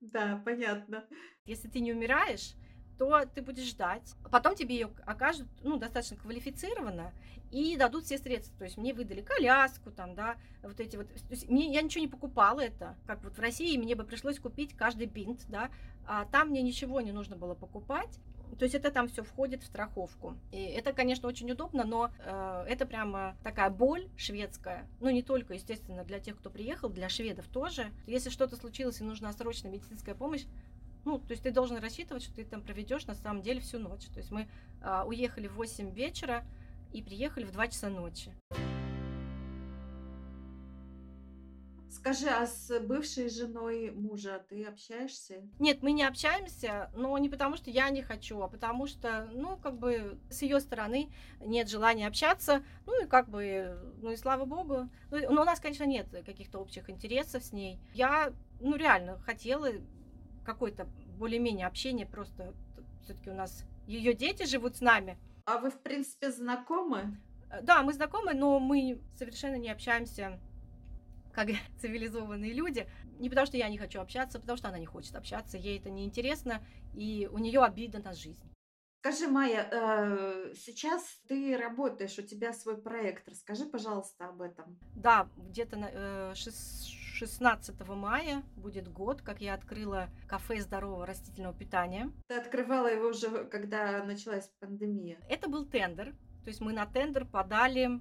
да, 0.01 0.41
понятно. 0.45 1.05
Если 1.45 1.69
ты 1.69 1.81
не 1.81 1.93
умираешь, 1.93 2.55
то 2.99 3.25
ты 3.35 3.43
будешь 3.43 3.69
ждать. 3.69 4.15
Потом 4.31 4.55
тебе 4.55 4.75
ее 4.75 4.91
окажут, 5.05 5.47
ну, 5.63 5.77
достаточно 5.77 6.17
квалифицированно 6.17 7.13
и 7.51 7.77
дадут 7.77 8.05
все 8.05 8.19
средства. 8.19 8.57
То 8.59 8.65
есть 8.65 8.77
мне 8.77 8.93
выдали 8.93 9.21
коляску, 9.21 9.91
там, 9.91 10.15
да, 10.15 10.37
вот 10.63 10.81
эти 10.81 10.97
вот. 10.97 11.09
То 11.09 11.31
есть 11.31 11.49
мне, 11.49 11.73
я 11.73 11.83
ничего 11.83 12.03
не 12.03 12.09
покупала 12.09 12.61
это, 12.61 12.97
как 13.07 13.23
вот 13.23 13.37
в 13.37 13.41
России 13.41 13.77
мне 13.77 13.95
бы 13.95 14.05
пришлось 14.05 14.39
купить 14.39 14.77
каждый 14.77 15.07
бинт, 15.07 15.45
да, 15.49 15.71
а 16.07 16.25
там 16.27 16.49
мне 16.49 16.63
ничего 16.63 17.01
не 17.01 17.13
нужно 17.13 17.37
было 17.37 17.55
покупать. 17.55 18.19
То 18.59 18.65
есть 18.65 18.75
это 18.75 18.91
там 18.91 19.09
все 19.09 19.23
входит 19.23 19.63
в 19.63 19.67
страховку. 19.67 20.37
И 20.53 20.57
это, 20.57 20.93
конечно, 20.93 21.29
очень 21.29 21.51
удобно, 21.51 21.85
но 21.85 22.11
э, 22.19 22.67
это 22.69 22.87
прямо 22.87 23.37
такая 23.43 23.71
боль 23.71 24.09
шведская. 24.17 24.87
Ну, 25.01 25.11
не 25.11 25.23
только, 25.23 25.55
естественно, 25.55 26.05
для 26.05 26.21
тех, 26.21 26.39
кто 26.39 26.49
приехал, 26.49 26.89
для 26.89 27.09
шведов 27.09 27.47
тоже. 27.49 27.93
Если 28.07 28.31
что-то 28.31 28.57
случилось 28.57 29.01
и 29.01 29.05
нужна 29.05 29.33
срочная 29.33 29.73
медицинская 29.73 30.15
помощь, 30.15 30.45
ну, 31.07 31.21
то 31.21 31.31
есть 31.31 31.45
ты 31.45 31.53
должен 31.53 31.79
рассчитывать, 31.79 32.25
что 32.25 32.35
ты 32.35 32.45
там 32.45 32.61
проведешь 32.61 33.07
на 33.07 33.15
самом 33.15 33.41
деле 33.41 33.61
всю 33.61 33.79
ночь. 33.79 34.07
То 34.13 34.19
есть 34.19 34.33
мы 34.33 34.49
а, 34.83 35.05
уехали 35.07 35.47
в 35.47 35.55
8 35.55 35.93
вечера 35.93 36.45
и 36.93 37.01
приехали 37.01 37.45
в 37.45 37.53
2 37.53 37.69
часа 37.69 37.89
ночи. 37.89 38.35
Скажи, 41.89 42.29
а 42.29 42.47
с 42.47 42.79
бывшей 42.81 43.31
женой 43.31 43.91
мужа 43.93 44.45
ты 44.49 44.65
общаешься? 44.65 45.49
Нет, 45.61 45.83
мы 45.83 45.93
не 45.93 46.05
общаемся, 46.05 46.91
но 46.95 47.17
не 47.19 47.29
потому, 47.29 47.57
что 47.57 47.71
я 47.71 47.89
не 47.91 48.03
хочу, 48.03 48.41
а 48.43 48.49
потому 48.49 48.87
что, 48.87 49.29
ну, 49.33 49.57
как 49.57 49.79
бы 49.79 50.19
с 50.29 50.43
ее 50.43 50.61
стороны 50.61 51.11
нет 51.41 51.69
желания 51.69 52.07
общаться, 52.07 52.63
ну 52.85 53.05
и 53.05 53.07
как 53.07 53.29
бы, 53.29 53.79
ну 54.03 54.11
и 54.11 54.17
слава 54.17 54.45
богу. 54.45 54.89
Ну, 55.11 55.33
но 55.33 55.43
у 55.43 55.45
нас, 55.45 55.61
конечно, 55.61 55.85
нет 55.85 56.09
каких-то 56.25 56.59
общих 56.59 56.91
интересов 56.91 57.45
с 57.45 57.53
ней. 57.53 57.79
Я, 57.95 58.33
ну, 58.61 58.77
реально 58.77 59.19
хотела 59.21 59.71
какое-то 60.47 60.87
более-менее 61.19 61.67
общение, 61.67 62.07
просто 62.07 62.55
все-таки 63.03 63.31
у 63.31 63.35
нас 63.35 63.65
ее 63.87 64.15
дети 64.15 64.47
живут 64.47 64.77
с 64.77 64.81
нами. 64.81 65.19
А 65.45 65.59
вы, 65.59 65.71
в 65.71 65.81
принципе, 65.81 66.31
знакомы? 66.31 67.19
Э, 67.51 67.63
да, 67.63 67.83
мы 67.83 67.93
знакомы, 67.93 68.35
но 68.35 68.59
мы 68.59 69.01
совершенно 69.17 69.57
не 69.57 69.71
общаемся 69.71 70.41
как 71.33 71.49
цивилизованные 71.81 72.53
люди. 72.53 72.89
Не 73.19 73.29
потому, 73.29 73.47
что 73.47 73.57
я 73.57 73.69
не 73.69 73.79
хочу 73.79 74.01
общаться, 74.01 74.39
а 74.39 74.41
потому 74.41 74.57
что 74.57 74.69
она 74.69 74.79
не 74.79 74.87
хочет 74.87 75.15
общаться, 75.15 75.57
ей 75.57 75.79
это 75.79 75.91
неинтересно, 75.91 76.63
и 76.95 77.29
у 77.31 77.39
нее 77.39 77.63
обида 77.63 77.99
на 77.99 78.13
жизнь. 78.13 78.51
Скажи, 79.01 79.29
Майя, 79.29 79.69
э, 79.71 80.53
сейчас 80.57 81.03
ты 81.29 81.57
работаешь, 81.57 82.19
у 82.19 82.23
тебя 82.23 82.53
свой 82.53 82.77
проект. 82.77 83.29
Расскажи, 83.29 83.65
пожалуйста, 83.65 84.29
об 84.29 84.43
этом. 84.43 84.77
Да, 84.97 85.29
где-то 85.37 85.77
на 85.77 86.35
16 87.17 87.75
э, 87.81 87.95
мая 87.95 88.43
будет 88.57 88.93
год, 88.93 89.23
как 89.23 89.41
я 89.41 89.55
открыла 89.55 90.11
кафе 90.29 90.61
здорового 90.61 91.07
растительного 91.07 91.55
питания. 91.55 92.13
Ты 92.29 92.35
открывала 92.35 92.89
его 92.89 93.09
уже, 93.09 93.45
когда 93.45 94.05
началась 94.05 94.51
пандемия. 94.61 95.19
Это 95.29 95.49
был 95.49 95.65
тендер. 95.65 96.13
То 96.45 96.49
есть 96.49 96.61
мы 96.61 96.75
на 96.75 96.85
тендер 96.85 97.25
подали 97.25 98.01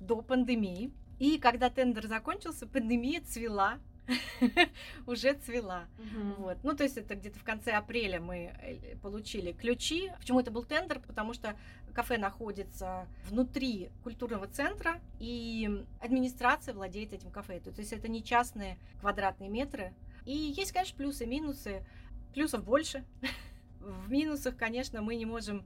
до 0.00 0.20
пандемии. 0.20 0.92
И 1.20 1.38
когда 1.38 1.70
тендер 1.70 2.08
закончился, 2.08 2.66
пандемия 2.66 3.20
цвела 3.20 3.78
уже 5.06 5.34
цвела. 5.34 5.86
Угу. 5.98 6.42
Вот. 6.42 6.58
Ну, 6.62 6.74
то 6.74 6.84
есть 6.84 6.96
это 6.96 7.14
где-то 7.14 7.38
в 7.38 7.44
конце 7.44 7.72
апреля 7.72 8.20
мы 8.20 8.52
э, 8.62 8.96
получили 9.02 9.52
ключи. 9.52 10.10
Почему 10.18 10.40
это 10.40 10.50
был 10.50 10.64
тендер? 10.64 11.00
Потому 11.00 11.34
что 11.34 11.56
кафе 11.92 12.18
находится 12.18 13.06
внутри 13.28 13.90
культурного 14.02 14.46
центра, 14.46 15.00
и 15.18 15.84
администрация 16.00 16.72
владеет 16.74 17.12
этим 17.12 17.30
кафе. 17.30 17.60
То 17.60 17.70
есть 17.76 17.92
это 17.92 18.08
не 18.08 18.22
частные 18.22 18.78
квадратные 19.00 19.50
метры. 19.50 19.92
И 20.24 20.32
есть, 20.32 20.72
конечно, 20.72 20.96
плюсы 20.96 21.24
и 21.24 21.26
минусы. 21.26 21.84
Плюсов 22.32 22.64
больше. 22.64 23.04
В 23.80 24.10
минусах, 24.10 24.56
конечно, 24.56 25.02
мы 25.02 25.16
не 25.16 25.26
можем 25.26 25.64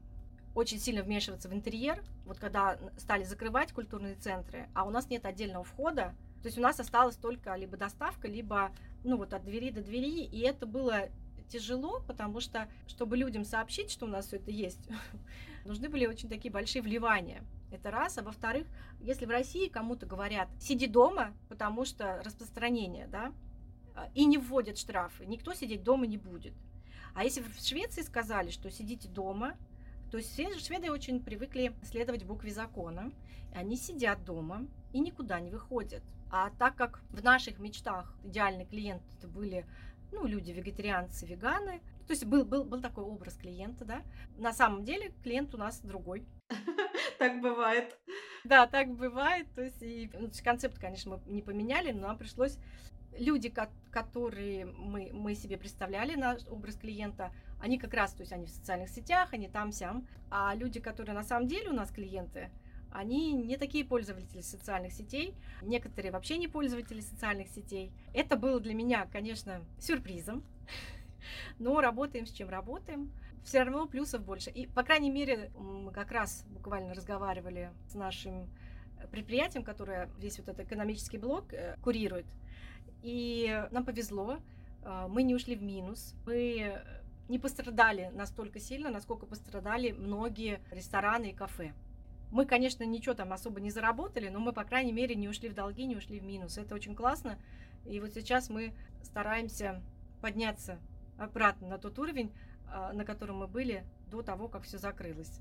очень 0.55 0.79
сильно 0.79 1.03
вмешиваться 1.03 1.49
в 1.49 1.53
интерьер. 1.53 2.03
Вот 2.27 2.39
когда 2.39 2.79
стали 2.97 3.25
закрывать 3.25 3.73
культурные 3.73 4.15
центры, 4.15 4.69
а 4.73 4.85
у 4.85 4.91
нас 4.91 5.11
нет 5.11 5.27
отдельного 5.27 5.65
входа, 5.65 6.15
то 6.45 6.49
есть 6.49 6.59
у 6.59 6.61
нас 6.61 6.79
осталась 6.79 7.17
только 7.17 7.57
либо 7.57 7.79
доставка, 7.79 8.29
либо 8.29 8.71
ну 9.03 9.17
вот 9.17 9.33
от 9.33 9.47
двери 9.47 9.71
до 9.71 9.81
двери, 9.81 10.25
и 10.25 10.41
это 10.41 10.67
было 10.67 11.09
тяжело, 11.49 12.03
потому 12.07 12.41
что, 12.41 12.69
чтобы 12.87 13.17
людям 13.17 13.47
сообщить, 13.47 13.91
что 13.91 14.05
у 14.05 14.11
нас 14.11 14.27
все 14.27 14.37
это 14.37 14.51
есть, 14.51 14.87
нужны 15.65 15.89
были 15.89 16.05
очень 16.05 16.29
такие 16.29 16.53
большие 16.53 16.83
вливания. 16.83 17.43
Это 17.73 17.91
раз. 17.91 18.19
А 18.19 18.23
во-вторых, 18.23 18.67
если 19.01 19.25
в 19.25 19.31
России 19.31 19.69
кому-то 19.69 20.05
говорят, 20.05 20.51
сиди 20.61 20.87
дома, 20.87 21.33
потому 21.49 21.87
что 21.87 22.21
распространение, 22.23 23.07
да, 23.07 23.33
и 24.15 24.27
не 24.27 24.37
вводят 24.37 24.77
штрафы, 24.77 25.25
никто 25.25 25.55
сидеть 25.55 25.83
дома 25.83 26.07
не 26.07 26.19
будет. 26.19 26.53
А 27.15 27.25
если 27.25 27.41
в 27.41 27.59
Швеции 27.59 28.03
сказали, 28.03 28.51
что 28.51 28.71
сидите 28.71 29.09
дома, 29.09 29.57
то 30.15 30.19
есть 30.19 30.65
шведы 30.65 30.93
очень 30.93 31.21
привыкли 31.21 31.73
следовать 31.83 32.23
букве 32.23 32.53
закона, 32.53 33.11
они 33.53 33.77
сидят 33.77 34.25
дома 34.25 34.65
и 34.93 35.01
никуда 35.01 35.41
не 35.41 35.51
выходят. 35.51 36.05
А 36.31 36.51
так 36.51 36.77
как 36.77 37.03
в 37.11 37.25
наших 37.25 37.59
мечтах 37.59 38.17
идеальный 38.23 38.65
клиент 38.65 39.03
это 39.19 39.27
были 39.27 39.67
ну, 40.13 40.25
люди 40.25 40.53
вегетарианцы, 40.53 41.27
веганы, 41.27 41.81
то 42.07 42.13
есть 42.13 42.27
был, 42.27 42.45
был, 42.45 42.63
был 42.63 42.81
такой 42.81 43.03
образ 43.03 43.35
клиента, 43.35 43.85
да. 43.85 44.03
На 44.37 44.53
самом 44.53 44.85
деле 44.85 45.13
клиент 45.25 45.53
у 45.53 45.59
нас 45.59 45.81
другой. 45.81 46.25
Так 47.19 47.41
бывает. 47.41 47.97
Да, 48.43 48.67
так 48.67 48.91
бывает. 48.91 49.47
То 49.55 49.63
есть, 49.63 49.83
и, 49.83 50.11
ну, 50.13 50.31
концепт, 50.43 50.79
конечно, 50.79 51.13
мы 51.13 51.33
не 51.33 51.43
поменяли, 51.43 51.93
но 51.93 52.09
нам 52.09 52.19
пришлось 52.19 52.59
люди, 53.19 53.53
которые 53.91 54.67
мы, 54.67 55.11
мы 55.13 55.35
себе 55.35 55.57
представляли 55.57 56.15
наш 56.15 56.41
образ 56.49 56.77
клиента, 56.77 57.33
они 57.61 57.79
как 57.79 57.95
раз, 57.95 58.13
то 58.13 58.23
есть 58.23 58.33
они 58.33 58.47
в 58.47 58.51
социальных 58.51 58.91
сетях, 58.91 59.33
они 59.33 59.49
там-сям. 59.49 60.07
А 60.31 60.55
люди, 60.55 60.81
которые 60.81 61.15
на 61.15 61.23
самом 61.23 61.49
деле 61.49 61.71
у 61.71 61.73
нас 61.73 61.91
клиенты, 61.91 62.51
они 62.91 63.33
не 63.33 63.57
такие 63.57 63.85
пользователи 63.85 64.41
социальных 64.41 64.93
сетей, 64.93 65.35
некоторые 65.63 66.13
вообще 66.13 66.37
не 66.39 66.47
пользователи 66.47 67.01
социальных 67.01 67.49
сетей. 67.49 67.91
Это 68.13 68.37
было 68.37 68.61
для 68.61 68.75
меня, 68.75 69.09
конечно, 69.11 69.65
сюрпризом, 69.81 70.45
но 71.59 71.81
работаем 71.81 72.27
с 72.27 72.33
чем 72.33 72.49
работаем. 72.49 73.11
Все 73.45 73.63
равно 73.63 73.87
плюсов 73.87 74.23
больше. 74.25 74.51
И, 74.51 74.67
по 74.67 74.83
крайней 74.83 75.11
мере, 75.11 75.51
мы 75.59 75.93
как 75.93 76.13
раз 76.13 76.45
буквально 76.49 76.95
разговаривали 76.95 77.71
с 77.89 77.95
нашим 77.95 78.49
предприятием, 79.11 79.65
которое 79.65 80.09
весь 80.19 80.39
вот 80.39 80.49
этот 80.49 80.67
экономический 80.67 81.19
блок 81.19 81.53
э, 81.53 81.77
курирует. 81.83 82.27
И 83.05 83.69
нам 83.71 83.85
повезло, 83.85 84.39
э, 84.83 85.07
мы 85.11 85.23
не 85.23 85.35
ушли 85.35 85.57
в 85.57 85.63
минус, 85.63 86.15
мы 86.25 86.83
не 87.29 87.39
пострадали 87.39 88.11
настолько 88.15 88.59
сильно, 88.59 88.91
насколько 88.91 89.27
пострадали 89.27 89.93
многие 89.93 90.61
рестораны 90.71 91.31
и 91.31 91.35
кафе. 91.35 91.75
Мы, 92.31 92.47
конечно, 92.47 92.83
ничего 92.83 93.15
там 93.15 93.33
особо 93.33 93.61
не 93.61 93.71
заработали, 93.71 94.29
но 94.29 94.41
мы, 94.41 94.53
по 94.53 94.65
крайней 94.65 94.93
мере, 94.93 95.15
не 95.15 95.29
ушли 95.29 95.51
в 95.51 95.55
долги, 95.55 95.85
не 95.85 95.97
ушли 95.97 96.19
в 96.19 96.25
минус. 96.25 96.59
Это 96.59 96.75
очень 96.75 96.97
классно. 96.97 97.39
И 97.85 98.01
вот 98.01 98.15
сейчас 98.15 98.49
мы 98.49 98.73
стараемся 99.03 99.83
подняться 100.23 100.79
обратно 101.19 101.69
на 101.69 101.79
тот 101.79 101.99
уровень, 101.99 102.33
а, 102.67 102.93
на 102.95 103.05
котором 103.05 103.37
мы 103.37 103.47
были 103.47 103.85
до 104.11 104.23
того, 104.23 104.49
как 104.49 104.63
все 104.63 104.79
закрылось. 104.79 105.41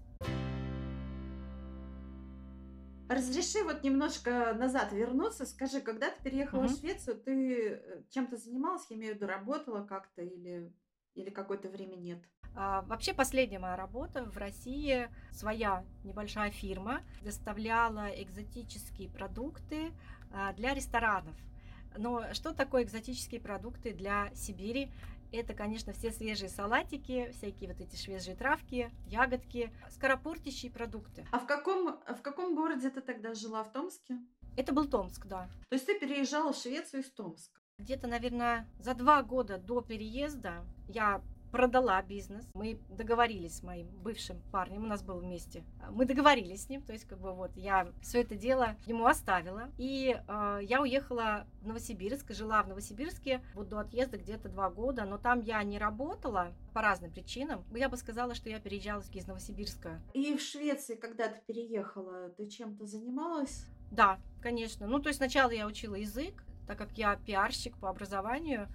Разреши 3.13 3.63
вот 3.63 3.83
немножко 3.83 4.53
назад 4.53 4.91
вернуться. 4.91 5.45
Скажи, 5.45 5.81
когда 5.81 6.09
ты 6.09 6.23
переехала 6.23 6.65
угу. 6.65 6.69
в 6.69 6.79
Швецию, 6.79 7.17
ты 7.17 7.69
э, 7.69 8.03
чем-то 8.09 8.37
занималась, 8.37 8.85
я 8.89 8.95
имею 8.95 9.13
в 9.13 9.17
виду, 9.17 9.27
работала 9.27 9.85
как-то 9.85 10.21
или, 10.21 10.73
или 11.13 11.29
какое-то 11.29 11.69
время 11.69 11.95
нет? 11.95 12.23
А, 12.55 12.81
вообще 12.83 13.13
последняя 13.13 13.59
моя 13.59 13.75
работа 13.75 14.23
в 14.25 14.37
России, 14.37 15.09
своя 15.31 15.83
небольшая 16.03 16.51
фирма, 16.51 17.01
доставляла 17.21 18.09
экзотические 18.21 19.09
продукты 19.09 19.91
а, 20.31 20.53
для 20.53 20.73
ресторанов. 20.73 21.35
Но 21.97 22.33
что 22.33 22.53
такое 22.53 22.83
экзотические 22.83 23.39
продукты 23.39 23.93
для 23.93 24.31
Сибири? 24.33 24.91
Это, 25.33 25.55
конечно, 25.55 25.93
все 25.93 26.11
свежие 26.11 26.47
салатики, 26.47 27.31
всякие 27.31 27.67
вот 27.67 27.81
эти 27.81 27.95
свежие 27.95 28.35
травки, 28.35 28.91
ягодки, 29.07 29.73
скоропортящие 29.89 30.71
продукты. 30.71 31.25
А 31.31 31.39
в 31.39 31.47
каком, 31.47 31.99
в 32.07 32.21
каком 32.21 32.53
городе 32.53 32.91
ты 32.91 33.01
тогда 33.01 33.33
жила? 33.33 33.63
В 33.63 33.71
Томске? 33.71 34.19
Это 34.55 34.73
был 34.73 34.87
Томск, 34.87 35.25
да. 35.25 35.49
То 35.69 35.73
есть 35.73 35.87
ты 35.87 35.99
переезжала 35.99 36.53
в 36.53 36.57
Швецию 36.57 37.01
из 37.01 37.11
Томска? 37.11 37.59
Где-то, 37.79 38.05
наверное, 38.05 38.69
за 38.77 38.93
два 38.93 39.23
года 39.23 39.57
до 39.57 39.81
переезда 39.81 40.63
я 40.87 41.23
продала 41.53 42.01
бизнес. 42.01 42.43
Мы 42.55 42.79
договорились 42.89 43.57
с 43.57 43.63
моим 43.63 43.87
бывшим 44.03 44.41
парнем, 44.51 44.85
у 44.85 44.87
нас 44.87 45.03
был 45.03 45.19
вместе. 45.19 45.63
Мы 45.91 46.05
договорились 46.05 46.63
с 46.63 46.69
ним, 46.69 46.81
то 46.81 46.93
есть 46.93 47.05
как 47.05 47.19
бы 47.19 47.31
вот 47.31 47.51
я 47.55 47.87
все 48.01 48.21
это 48.21 48.35
дело 48.35 48.75
ему 48.87 49.05
оставила. 49.05 49.69
И 49.77 50.19
э, 50.27 50.59
я 50.63 50.81
уехала 50.81 51.45
в 51.61 51.67
Новосибирск, 51.67 52.33
жила 52.33 52.63
в 52.63 52.69
Новосибирске 52.69 53.43
вот 53.53 53.69
до 53.69 53.77
отъезда 53.77 54.17
где-то 54.17 54.49
два 54.49 54.71
года, 54.71 55.05
но 55.05 55.19
там 55.19 55.41
я 55.41 55.61
не 55.61 55.77
работала 55.77 56.53
по 56.73 56.81
разным 56.81 57.11
причинам. 57.11 57.63
Я 57.75 57.87
бы 57.87 57.97
сказала, 57.97 58.33
что 58.33 58.49
я 58.49 58.59
переезжала 58.59 59.03
из 59.13 59.27
Новосибирска. 59.27 60.01
И 60.15 60.35
в 60.35 60.41
Швеции, 60.41 60.95
когда 60.95 61.27
ты 61.27 61.39
переехала, 61.45 62.29
ты 62.29 62.47
чем-то 62.47 62.87
занималась? 62.87 63.67
Да, 63.91 64.17
конечно. 64.41 64.87
Ну, 64.87 64.97
то 64.97 65.09
есть 65.09 65.17
сначала 65.17 65.51
я 65.51 65.67
учила 65.67 65.93
язык, 65.93 66.43
так 66.65 66.79
как 66.79 66.97
я 66.97 67.15
пиарщик 67.15 67.77
по 67.77 67.89
образованию, 67.89 68.69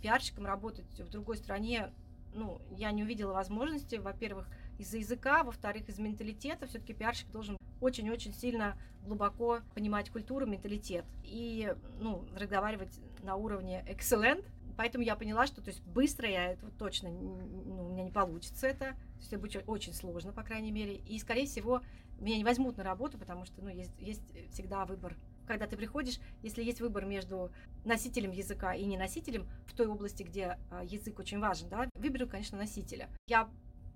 пиарщиком 0.00 0.46
работать 0.46 0.86
в 0.98 1.08
другой 1.08 1.36
стране, 1.36 1.92
ну, 2.34 2.60
я 2.70 2.90
не 2.92 3.02
увидела 3.02 3.32
возможности, 3.32 3.96
во-первых, 3.96 4.48
из-за 4.78 4.98
языка, 4.98 5.42
во-вторых, 5.42 5.88
из 5.88 5.98
менталитета. 5.98 6.66
Все-таки 6.66 6.94
пиарщик 6.94 7.30
должен 7.30 7.56
очень-очень 7.80 8.32
сильно 8.32 8.78
глубоко 9.04 9.60
понимать 9.74 10.10
культуру, 10.10 10.46
менталитет 10.46 11.04
и, 11.24 11.74
ну, 11.98 12.24
разговаривать 12.36 13.00
на 13.22 13.36
уровне 13.36 13.84
excellent. 13.88 14.44
Поэтому 14.76 15.02
я 15.02 15.16
поняла, 15.16 15.46
что 15.46 15.60
то 15.60 15.70
есть 15.70 15.82
быстро 15.82 16.28
я 16.28 16.52
это 16.52 16.70
точно, 16.78 17.10
ну, 17.10 17.86
у 17.86 17.88
меня 17.90 18.04
не 18.04 18.12
получится 18.12 18.68
это. 18.68 18.92
То 18.92 19.18
есть 19.18 19.32
это 19.32 19.40
будет 19.40 19.64
очень 19.66 19.92
сложно, 19.92 20.32
по 20.32 20.42
крайней 20.42 20.70
мере. 20.70 20.96
И, 20.96 21.18
скорее 21.18 21.46
всего, 21.46 21.82
меня 22.20 22.36
не 22.36 22.44
возьмут 22.44 22.76
на 22.76 22.84
работу, 22.84 23.18
потому 23.18 23.44
что, 23.44 23.60
ну, 23.62 23.68
есть, 23.68 23.98
есть 23.98 24.22
всегда 24.52 24.84
выбор 24.84 25.16
когда 25.48 25.66
ты 25.66 25.76
приходишь, 25.76 26.20
если 26.42 26.62
есть 26.62 26.80
выбор 26.80 27.04
между 27.04 27.50
носителем 27.84 28.30
языка 28.30 28.74
и 28.74 28.84
не 28.84 28.96
носителем 28.96 29.48
в 29.66 29.74
той 29.74 29.86
области, 29.86 30.22
где 30.22 30.58
а, 30.70 30.84
язык 30.84 31.18
очень 31.18 31.40
важен, 31.40 31.68
да, 31.68 31.88
выберу, 31.94 32.28
конечно, 32.28 32.58
носителя. 32.58 33.08
Я 33.26 33.48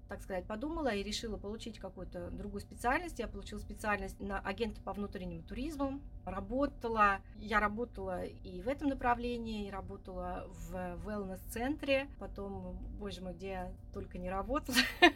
так 0.09 0.21
сказать, 0.21 0.47
подумала 0.47 0.95
и 0.95 1.03
решила 1.03 1.39
получить 1.39 1.79
какую-то 1.79 2.31
другую 2.31 2.61
специальность. 2.61 3.19
Я 3.19 3.29
получила 3.29 3.59
специальность 3.59 4.21
на 4.21 4.41
агента 4.41 4.79
по 4.83 4.93
внутреннему 4.93 5.43
туризму. 5.43 6.03
Работала, 6.27 7.21
я 7.37 7.61
работала 7.61 8.23
и 8.23 8.61
в 8.61 8.69
этом 8.69 8.89
направлении, 8.89 9.69
и 9.69 9.71
работала 9.71 10.47
в 10.49 10.75
wellness-центре. 11.07 12.11
Потом, 12.19 12.77
боже 12.99 13.23
мой, 13.23 13.33
где 13.33 13.49
я 13.49 13.73
только 13.95 14.19
не 14.19 14.29
работала. 14.29 14.77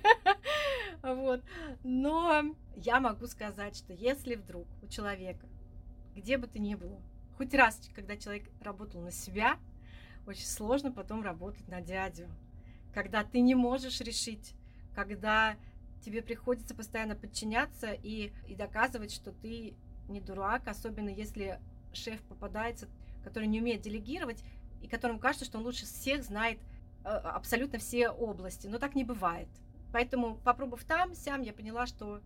Вот. 1.03 1.42
Но 1.85 2.42
я 2.75 3.01
могу 3.01 3.27
сказать, 3.27 3.77
что 3.77 3.92
если 3.92 4.35
вдруг 4.35 4.66
у 4.83 4.88
человека 4.88 5.46
где 6.16 6.38
бы 6.38 6.46
ты 6.46 6.59
ни 6.59 6.74
был. 6.74 7.00
Хоть 7.37 7.55
раз, 7.55 7.81
когда 7.94 8.16
человек 8.16 8.50
работал 8.62 9.02
на 9.02 9.11
себя, 9.11 9.59
очень 10.26 10.46
сложно 10.46 10.90
потом 10.90 11.22
работать 11.22 11.68
на 11.68 11.81
дядю. 11.81 12.29
Когда 12.94 13.22
ты 13.22 13.40
не 13.40 13.55
можешь 13.55 14.00
решить, 14.00 14.55
когда 14.94 15.57
тебе 16.00 16.22
приходится 16.22 16.74
постоянно 16.74 17.14
подчиняться 17.14 17.92
и, 17.92 18.33
и 18.48 18.55
доказывать, 18.55 19.12
что 19.12 19.33
ты 19.33 19.74
не 20.09 20.20
дурак, 20.20 20.66
особенно 20.66 21.11
если 21.11 21.61
шеф 21.92 22.20
попадается, 22.22 22.88
который 23.22 23.48
не 23.48 23.61
умеет 23.61 23.83
делегировать, 23.83 24.42
и 24.83 24.88
которому 24.88 25.18
кажется, 25.18 25.44
что 25.44 25.59
он 25.59 25.64
лучше 25.64 25.85
всех 25.85 26.22
знает 26.22 26.59
э, 27.05 27.09
абсолютно 27.09 27.79
все 27.79 28.09
области. 28.09 28.66
Но 28.66 28.79
так 28.79 28.94
не 28.94 29.05
бывает. 29.05 29.48
Поэтому, 29.92 30.37
попробовав 30.37 30.85
там, 30.85 31.14
сям, 31.14 31.42
я 31.42 31.52
поняла, 31.52 31.87
что 31.87 32.20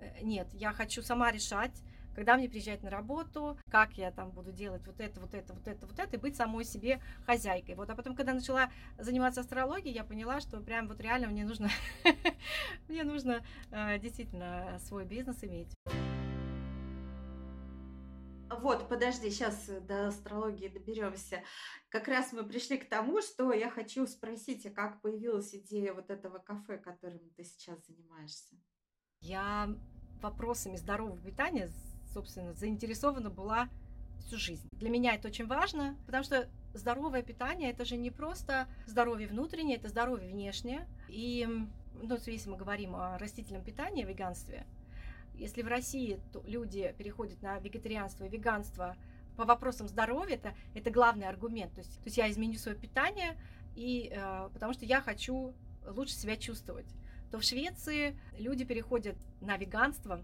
э, 0.00 0.22
нет, 0.22 0.46
я 0.52 0.72
хочу 0.72 1.02
сама 1.02 1.32
решать, 1.32 1.72
когда 2.14 2.36
мне 2.36 2.48
приезжать 2.48 2.82
на 2.82 2.90
работу, 2.90 3.58
как 3.70 3.98
я 3.98 4.10
там 4.10 4.30
буду 4.30 4.52
делать 4.52 4.86
вот 4.86 5.00
это, 5.00 5.20
вот 5.20 5.34
это, 5.34 5.52
вот 5.52 5.66
это, 5.66 5.86
вот 5.86 5.98
это, 5.98 6.16
и 6.16 6.20
быть 6.20 6.36
самой 6.36 6.64
себе 6.64 7.00
хозяйкой. 7.26 7.74
Вот, 7.74 7.90
а 7.90 7.94
потом, 7.94 8.14
когда 8.14 8.34
начала 8.34 8.70
заниматься 8.98 9.40
астрологией, 9.40 9.94
я 9.94 10.04
поняла, 10.04 10.40
что 10.40 10.60
прям 10.60 10.88
вот 10.88 11.00
реально 11.00 11.28
мне 11.28 11.44
нужно, 11.44 11.68
мне 12.88 13.04
нужно 13.04 13.44
э, 13.70 13.98
действительно 13.98 14.78
свой 14.80 15.04
бизнес 15.04 15.42
иметь. 15.44 15.74
Вот, 18.60 18.88
подожди, 18.88 19.30
сейчас 19.30 19.66
до 19.82 20.08
астрологии 20.08 20.68
доберемся. 20.68 21.42
Как 21.88 22.08
раз 22.08 22.32
мы 22.32 22.44
пришли 22.44 22.78
к 22.78 22.88
тому, 22.88 23.20
что 23.20 23.52
я 23.52 23.70
хочу 23.70 24.06
спросить, 24.06 24.64
а 24.66 24.70
как 24.70 25.00
появилась 25.00 25.54
идея 25.54 25.92
вот 25.92 26.10
этого 26.10 26.38
кафе, 26.38 26.78
которым 26.78 27.30
ты 27.36 27.44
сейчас 27.44 27.84
занимаешься? 27.86 28.56
Я 29.20 29.68
вопросами 30.22 30.76
здорового 30.76 31.18
питания 31.18 31.68
собственно, 32.14 32.54
заинтересована 32.54 33.28
была 33.28 33.68
всю 34.20 34.38
жизнь. 34.38 34.66
Для 34.72 34.88
меня 34.88 35.14
это 35.14 35.28
очень 35.28 35.46
важно, 35.46 35.96
потому 36.06 36.24
что 36.24 36.48
здоровое 36.72 37.22
питание 37.22 37.70
это 37.70 37.84
же 37.84 37.96
не 37.96 38.10
просто 38.10 38.66
здоровье 38.86 39.28
внутреннее, 39.28 39.76
это 39.76 39.88
здоровье 39.88 40.28
внешнее. 40.28 40.88
И 41.08 41.46
ну, 42.00 42.18
если 42.26 42.48
мы 42.48 42.56
говорим 42.56 42.96
о 42.96 43.18
растительном 43.18 43.62
питании, 43.62 44.04
веганстве, 44.04 44.66
если 45.34 45.62
в 45.62 45.66
России 45.66 46.20
люди 46.46 46.94
переходят 46.96 47.42
на 47.42 47.58
вегетарианство 47.58 48.24
и 48.24 48.28
веганство 48.28 48.96
по 49.36 49.44
вопросам 49.44 49.88
здоровья, 49.88 50.36
это, 50.36 50.54
это 50.74 50.90
главный 50.90 51.28
аргумент. 51.28 51.72
То 51.74 51.80
есть, 51.80 51.96
то 51.96 52.04
есть 52.04 52.16
я 52.16 52.30
изменю 52.30 52.56
свое 52.58 52.78
питание, 52.78 53.36
и, 53.74 54.12
э, 54.14 54.48
потому 54.52 54.72
что 54.72 54.84
я 54.84 55.00
хочу 55.00 55.52
лучше 55.86 56.14
себя 56.14 56.36
чувствовать. 56.36 56.86
То 57.32 57.38
в 57.38 57.42
Швеции 57.42 58.16
люди 58.38 58.64
переходят 58.64 59.16
на 59.40 59.56
веганство 59.56 60.22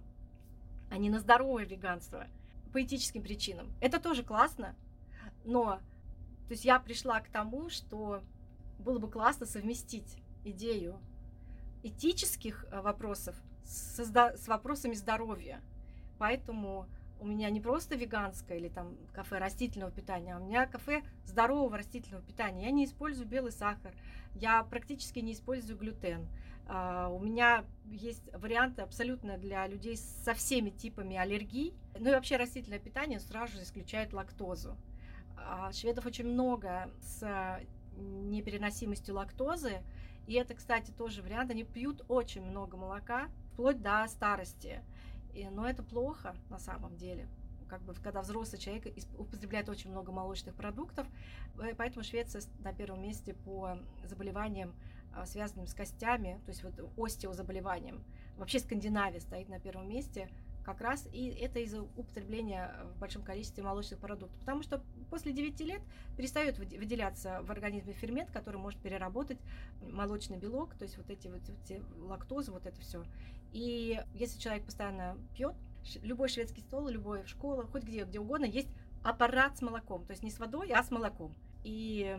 а 0.90 0.98
не 0.98 1.08
на 1.08 1.20
здоровое 1.20 1.64
веганство 1.64 2.26
по 2.72 2.82
этическим 2.82 3.22
причинам. 3.22 3.72
Это 3.80 4.00
тоже 4.00 4.22
классно, 4.22 4.74
но 5.44 5.80
то 6.48 6.52
есть 6.52 6.64
я 6.64 6.80
пришла 6.80 7.20
к 7.20 7.28
тому, 7.28 7.70
что 7.70 8.22
было 8.78 8.98
бы 8.98 9.08
классно 9.08 9.46
совместить 9.46 10.16
идею 10.44 10.98
этических 11.82 12.66
э, 12.70 12.80
вопросов 12.80 13.36
с, 13.64 14.00
с 14.00 14.48
вопросами 14.48 14.94
здоровья. 14.94 15.60
Поэтому 16.18 16.86
у 17.20 17.26
меня 17.26 17.50
не 17.50 17.60
просто 17.60 17.94
веганское 17.94 18.58
или 18.58 18.68
там 18.68 18.96
кафе 19.12 19.38
растительного 19.38 19.92
питания, 19.92 20.34
а 20.34 20.40
у 20.40 20.44
меня 20.44 20.66
кафе 20.66 21.02
здорового 21.24 21.76
растительного 21.76 22.24
питания. 22.24 22.64
Я 22.64 22.70
не 22.70 22.84
использую 22.84 23.28
белый 23.28 23.52
сахар, 23.52 23.94
я 24.34 24.62
практически 24.64 25.18
не 25.20 25.34
использую 25.34 25.78
глютен. 25.78 26.26
А, 26.72 27.08
у 27.08 27.18
меня 27.18 27.64
есть 27.90 28.22
варианты 28.32 28.82
абсолютно 28.82 29.36
для 29.38 29.66
людей 29.66 29.96
со 29.96 30.34
всеми 30.34 30.70
типами 30.70 31.16
аллергий. 31.16 31.74
Ну 31.98 32.10
и 32.10 32.12
вообще 32.12 32.36
растительное 32.36 32.78
питание 32.78 33.18
сразу 33.18 33.54
же 33.56 33.64
исключает 33.64 34.12
лактозу. 34.12 34.76
А 35.36 35.72
шведов 35.72 36.06
очень 36.06 36.26
много 36.26 36.88
с 37.00 37.60
непереносимостью 37.96 39.16
лактозы. 39.16 39.82
И 40.28 40.34
это, 40.34 40.54
кстати, 40.54 40.92
тоже 40.92 41.22
вариант. 41.22 41.50
Они 41.50 41.64
пьют 41.64 42.04
очень 42.08 42.42
много 42.42 42.76
молока, 42.76 43.28
вплоть 43.52 43.82
до 43.82 44.06
старости. 44.06 44.80
Но 45.50 45.68
это 45.68 45.82
плохо 45.82 46.36
на 46.50 46.60
самом 46.60 46.96
деле. 46.96 47.26
Как 47.68 47.82
бы, 47.82 47.94
когда 47.94 48.22
взрослый 48.22 48.60
человек 48.60 48.86
употребляет 49.18 49.68
очень 49.68 49.90
много 49.90 50.12
молочных 50.12 50.54
продуктов, 50.54 51.06
э, 51.60 51.72
поэтому 51.76 52.02
Швеция 52.02 52.42
на 52.60 52.72
первом 52.72 53.00
месте 53.00 53.32
по 53.32 53.78
заболеваниям 54.04 54.74
связанным 55.26 55.66
с 55.66 55.74
костями, 55.74 56.40
то 56.44 56.50
есть 56.50 56.62
вот 56.62 56.74
остеозаболеванием. 56.96 58.02
Вообще 58.36 58.58
Скандинавия 58.58 59.20
стоит 59.20 59.48
на 59.48 59.60
первом 59.60 59.88
месте 59.88 60.28
как 60.64 60.80
раз, 60.80 61.08
и 61.12 61.28
это 61.28 61.58
из-за 61.60 61.82
употребления 61.82 62.74
в 62.94 62.98
большом 62.98 63.22
количестве 63.22 63.62
молочных 63.62 63.98
продуктов. 63.98 64.38
Потому 64.40 64.62
что 64.62 64.82
после 65.10 65.32
9 65.32 65.60
лет 65.60 65.80
перестает 66.16 66.58
выделяться 66.58 67.42
в 67.42 67.50
организме 67.50 67.92
фермент, 67.92 68.30
который 68.30 68.56
может 68.56 68.80
переработать 68.80 69.38
молочный 69.80 70.36
белок, 70.36 70.74
то 70.74 70.84
есть 70.84 70.96
вот 70.96 71.10
эти 71.10 71.28
вот 71.28 71.40
эти 71.64 71.82
лактозы, 71.98 72.52
вот 72.52 72.66
это 72.66 72.80
все. 72.80 73.04
И 73.52 74.00
если 74.14 74.38
человек 74.38 74.64
постоянно 74.64 75.16
пьет, 75.34 75.54
любой 76.02 76.28
шведский 76.28 76.60
стол, 76.60 76.88
любой 76.88 77.22
в 77.24 77.28
школе, 77.28 77.62
хоть 77.62 77.82
где, 77.82 78.04
где 78.04 78.20
угодно, 78.20 78.44
есть 78.44 78.68
аппарат 79.02 79.56
с 79.56 79.62
молоком, 79.62 80.04
то 80.04 80.12
есть 80.12 80.22
не 80.22 80.30
с 80.30 80.38
водой, 80.38 80.70
а 80.72 80.82
с 80.82 80.90
молоком. 80.90 81.34
И 81.64 82.18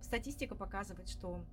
статистика 0.00 0.54
показывает, 0.54 1.08
что 1.08 1.44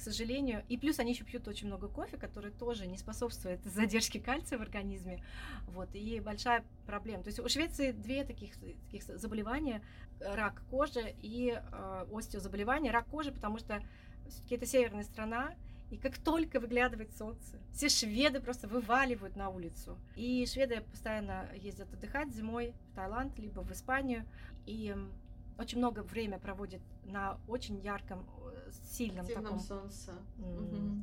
к 0.00 0.02
сожалению. 0.02 0.64
И 0.70 0.78
плюс 0.78 0.98
они 0.98 1.12
еще 1.12 1.24
пьют 1.24 1.46
очень 1.46 1.66
много 1.66 1.86
кофе, 1.86 2.16
который 2.16 2.50
тоже 2.50 2.86
не 2.86 2.96
способствует 2.96 3.62
задержке 3.64 4.18
кальция 4.18 4.58
в 4.58 4.62
организме. 4.62 5.22
Вот, 5.66 5.94
и 5.94 6.20
большая 6.20 6.64
проблема. 6.86 7.22
То 7.22 7.28
есть 7.28 7.38
у 7.38 7.48
Швеции 7.48 7.92
две 7.92 8.24
таких, 8.24 8.54
таких 8.56 9.02
заболевания. 9.02 9.82
Рак 10.20 10.62
кожи 10.70 11.14
и 11.20 11.54
э, 11.54 12.06
остеозаболевания. 12.12 12.90
Рак 12.90 13.08
кожи, 13.08 13.30
потому 13.30 13.58
что 13.58 13.82
все-таки 14.28 14.54
это 14.54 14.66
северная 14.66 15.04
страна, 15.04 15.54
и 15.90 15.96
как 15.96 16.16
только 16.18 16.60
выглядывает 16.60 17.14
солнце, 17.16 17.58
все 17.72 17.88
шведы 17.88 18.40
просто 18.40 18.68
вываливают 18.68 19.36
на 19.36 19.50
улицу. 19.50 19.98
И 20.14 20.46
шведы 20.46 20.82
постоянно 20.82 21.48
ездят 21.56 21.92
отдыхать 21.92 22.32
зимой 22.32 22.72
в 22.90 22.94
Таиланд, 22.94 23.38
либо 23.38 23.60
в 23.60 23.72
Испанию. 23.72 24.24
И 24.66 24.94
очень 25.58 25.78
много 25.78 26.00
времени 26.00 26.38
проводят 26.38 26.80
на 27.04 27.38
очень 27.48 27.78
ярком 27.80 28.24
сильном 28.90 29.26
Активном 29.26 29.44
таком 29.44 29.60
солнце. 29.60 30.12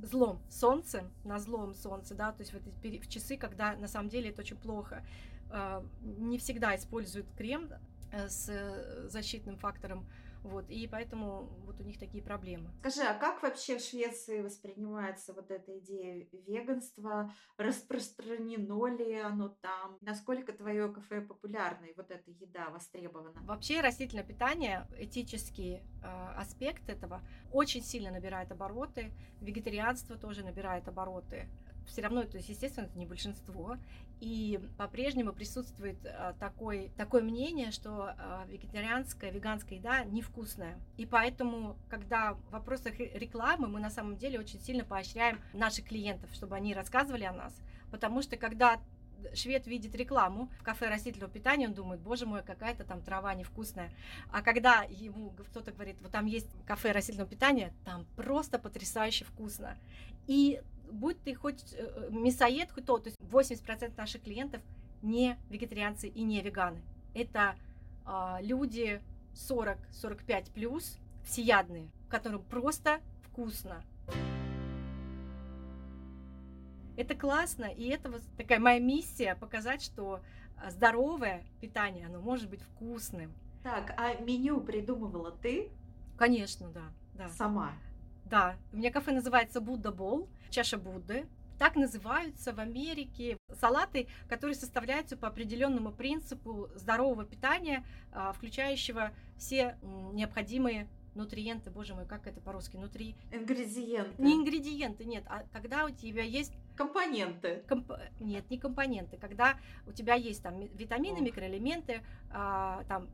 злом 0.03 0.39
солнце, 0.49 1.03
на 1.23 1.39
злом 1.39 1.73
солнце, 1.73 2.15
да, 2.15 2.31
то 2.31 2.41
есть 2.41 2.53
в, 2.53 2.55
эти, 2.55 2.99
в 2.99 3.07
часы, 3.09 3.37
когда 3.37 3.75
на 3.75 3.87
самом 3.87 4.09
деле 4.09 4.29
это 4.29 4.41
очень 4.41 4.57
плохо. 4.57 5.03
А, 5.49 5.83
не 6.01 6.37
всегда 6.37 6.75
используют 6.75 7.27
крем 7.37 7.69
э, 8.11 8.27
с 8.27 8.49
э, 8.49 9.07
защитным 9.09 9.57
фактором 9.57 10.05
вот, 10.43 10.69
и 10.69 10.87
поэтому 10.87 11.49
вот 11.65 11.79
у 11.79 11.83
них 11.83 11.99
такие 11.99 12.23
проблемы. 12.23 12.71
Скажи, 12.79 13.01
а 13.01 13.13
как 13.13 13.41
вообще 13.43 13.77
в 13.77 13.81
Швеции 13.81 14.41
воспринимается 14.41 15.33
вот 15.33 15.51
эта 15.51 15.77
идея 15.79 16.27
веганства? 16.31 17.31
Распространено 17.57 18.85
ли 18.87 19.15
оно 19.19 19.49
там? 19.49 19.97
Насколько 20.01 20.53
твое 20.53 20.91
кафе 20.91 21.21
популярно 21.21 21.85
и 21.85 21.93
вот 21.95 22.11
эта 22.11 22.29
еда 22.31 22.69
востребована? 22.69 23.39
Вообще 23.41 23.81
растительное 23.81 24.23
питание, 24.23 24.87
этический 24.97 25.75
э, 25.75 26.07
аспект 26.35 26.89
этого 26.89 27.21
очень 27.51 27.83
сильно 27.83 28.11
набирает 28.11 28.51
обороты. 28.51 29.11
Вегетарианство 29.41 30.17
тоже 30.17 30.43
набирает 30.43 30.87
обороты 30.87 31.47
все 31.87 32.01
равно, 32.01 32.23
то 32.23 32.37
есть, 32.37 32.49
естественно, 32.49 32.85
это 32.85 32.97
не 32.97 33.05
большинство. 33.05 33.77
И 34.19 34.59
по-прежнему 34.77 35.31
присутствует 35.31 35.97
а, 36.05 36.33
такой, 36.39 36.91
такое 36.97 37.21
мнение, 37.21 37.71
что 37.71 38.15
а, 38.17 38.45
вегетарианская, 38.47 39.31
веганская 39.31 39.77
еда 39.77 40.03
невкусная. 40.03 40.79
И 40.97 41.05
поэтому, 41.05 41.77
когда 41.89 42.33
в 42.33 42.51
вопросах 42.51 42.99
рекламы 42.99 43.67
мы 43.67 43.79
на 43.79 43.89
самом 43.89 44.17
деле 44.17 44.39
очень 44.39 44.59
сильно 44.59 44.83
поощряем 44.83 45.39
наших 45.53 45.85
клиентов, 45.85 46.29
чтобы 46.33 46.55
они 46.55 46.73
рассказывали 46.73 47.25
о 47.25 47.33
нас. 47.33 47.55
Потому 47.91 48.21
что 48.21 48.37
когда 48.37 48.79
швед 49.33 49.67
видит 49.67 49.95
рекламу 49.95 50.49
в 50.59 50.63
кафе 50.63 50.87
растительного 50.87 51.31
питания, 51.31 51.67
он 51.67 51.73
думает, 51.73 52.01
боже 52.01 52.25
мой, 52.25 52.43
какая-то 52.43 52.83
там 52.83 53.01
трава 53.01 53.33
невкусная. 53.33 53.91
А 54.31 54.41
когда 54.41 54.83
ему 54.89 55.31
кто-то 55.31 55.71
говорит, 55.71 55.97
вот 56.01 56.11
там 56.11 56.25
есть 56.25 56.47
кафе 56.65 56.91
растительного 56.91 57.29
питания, 57.29 57.73
там 57.85 58.05
просто 58.15 58.59
потрясающе 58.59 59.25
вкусно. 59.25 59.77
И 60.27 60.61
будь 60.91 61.21
ты 61.23 61.35
хоть 61.35 61.73
э, 61.73 62.09
мясоед, 62.11 62.71
хоть 62.71 62.85
то, 62.85 62.97
то 62.97 63.09
есть 63.09 63.17
80% 63.19 63.93
наших 63.97 64.21
клиентов 64.23 64.61
не 65.01 65.37
вегетарианцы 65.49 66.07
и 66.07 66.23
не 66.23 66.41
веганы. 66.41 66.81
Это 67.13 67.55
а, 68.05 68.39
люди 68.41 69.01
40-45 69.33 70.51
плюс, 70.53 70.97
всеядные, 71.23 71.89
которым 72.09 72.41
просто 72.41 72.99
вкусно. 73.23 73.83
Это 76.95 77.13
классно, 77.15 77.65
и 77.65 77.89
это 77.89 78.09
вот 78.09 78.21
такая 78.37 78.59
моя 78.59 78.79
миссия 78.79 79.35
показать, 79.35 79.83
что 79.83 80.21
а, 80.57 80.71
здоровое 80.71 81.43
питание, 81.61 82.07
оно 82.07 82.19
может 82.19 82.49
быть 82.49 82.61
вкусным. 82.61 83.31
Так, 83.63 83.93
а 83.97 84.15
меню 84.15 84.61
придумывала 84.61 85.31
ты? 85.31 85.69
Конечно, 86.17 86.69
да. 86.69 86.83
да. 87.13 87.29
Сама? 87.29 87.73
Да. 88.29 88.57
У 88.73 88.77
меня 88.77 88.91
кафе 88.91 89.11
называется 89.11 89.61
Будда 89.61 89.91
Бол 89.91 90.27
чаша 90.49 90.77
Будды. 90.77 91.27
Так 91.57 91.75
называются 91.75 92.53
в 92.53 92.59
Америке 92.59 93.37
салаты, 93.59 94.07
которые 94.29 94.55
составляются 94.55 95.17
по 95.17 95.27
определенному 95.27 95.91
принципу 95.91 96.69
здорового 96.75 97.25
питания, 97.25 97.83
а, 98.11 98.31
включающего 98.31 99.11
все 99.37 99.75
необходимые 100.13 100.87
нутриенты, 101.15 101.71
боже 101.71 101.95
мой, 101.95 102.05
как 102.05 102.27
это 102.27 102.39
по-русски, 102.39 102.77
нутри... 102.77 103.15
Ингредиенты. 103.31 104.21
Не 104.21 104.35
ингредиенты, 104.35 105.03
нет, 105.03 105.23
а 105.27 105.45
когда 105.51 105.85
у 105.85 105.89
тебя 105.89 106.21
есть 106.21 106.53
Компоненты. 106.75 107.63
Комп... 107.67 107.91
Нет, 108.19 108.47
не 108.51 108.59
компоненты. 108.59 109.17
Когда 109.17 109.57
у 109.87 109.91
тебя 109.91 110.13
есть 110.13 110.43
там 110.43 110.59
витамины, 110.59 111.17
Ох. 111.17 111.21
микроэлементы, 111.21 112.03
а, 112.29 112.83
там, 112.87 113.07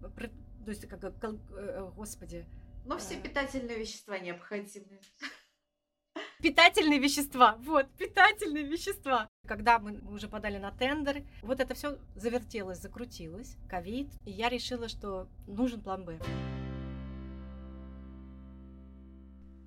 то 0.66 0.70
есть, 0.70 0.86
как, 0.88 1.02
э, 1.02 1.92
господи. 1.96 2.46
Но 2.86 2.98
все 2.98 3.16
питательные 3.20 3.80
вещества 3.80 4.20
необходимы. 4.20 5.00
Питательные 6.42 7.00
вещества, 7.00 7.56
вот, 7.62 7.90
питательные 7.98 8.66
вещества. 8.66 9.30
Когда 9.48 9.80
мы 9.80 10.00
уже 10.14 10.28
подали 10.28 10.58
на 10.58 10.72
тендер, 10.72 11.24
вот 11.42 11.62
это 11.62 11.74
все 11.74 11.98
завертелось, 12.16 12.80
закрутилось, 12.80 13.56
ковид, 13.70 14.10
и 14.26 14.32
я 14.32 14.50
решила, 14.50 14.90
что 14.90 15.30
нужен 15.48 15.82
план 15.82 16.04
Б. 16.04 16.20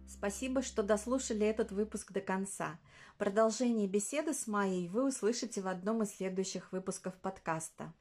Спасибо, 0.07 0.63
что 0.63 0.83
дослушали 0.83 1.47
этот 1.47 1.73
выпуск 1.73 2.13
до 2.13 2.21
конца. 2.21 2.79
Продолжение 3.17 3.89
беседы 3.89 4.35
с 4.35 4.47
Майей 4.47 4.89
вы 4.89 5.09
услышите 5.09 5.63
в 5.63 5.69
одном 5.69 6.03
из 6.03 6.15
следующих 6.15 6.73
выпусков 6.73 7.15
подкаста. 7.17 7.95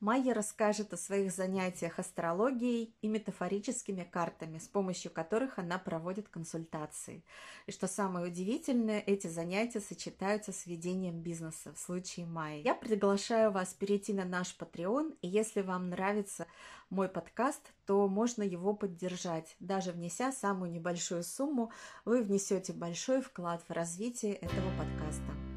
Майя 0.00 0.32
расскажет 0.32 0.94
о 0.94 0.96
своих 0.96 1.30
занятиях 1.30 1.98
астрологией 1.98 2.94
и 3.02 3.08
метафорическими 3.08 4.02
картами, 4.02 4.56
с 4.56 4.66
помощью 4.66 5.10
которых 5.10 5.58
она 5.58 5.78
проводит 5.78 6.28
консультации. 6.30 7.22
И 7.66 7.72
что 7.72 7.86
самое 7.86 8.26
удивительное, 8.26 9.00
эти 9.00 9.26
занятия 9.26 9.80
сочетаются 9.80 10.52
с 10.52 10.64
ведением 10.64 11.20
бизнеса 11.20 11.74
в 11.74 11.78
случае 11.78 12.24
Майи. 12.24 12.62
Я 12.62 12.74
приглашаю 12.74 13.50
вас 13.50 13.74
перейти 13.74 14.14
на 14.14 14.24
наш 14.24 14.56
Patreon, 14.58 15.18
и 15.20 15.28
если 15.28 15.60
вам 15.60 15.90
нравится 15.90 16.46
мой 16.88 17.10
подкаст, 17.10 17.70
то 17.84 18.08
можно 18.08 18.42
его 18.42 18.72
поддержать. 18.72 19.54
Даже 19.60 19.92
внеся 19.92 20.32
самую 20.32 20.72
небольшую 20.72 21.22
сумму, 21.22 21.72
вы 22.06 22.22
внесете 22.22 22.72
большой 22.72 23.20
вклад 23.20 23.62
в 23.68 23.72
развитие 23.72 24.32
этого 24.32 24.70
подкаста. 24.78 25.49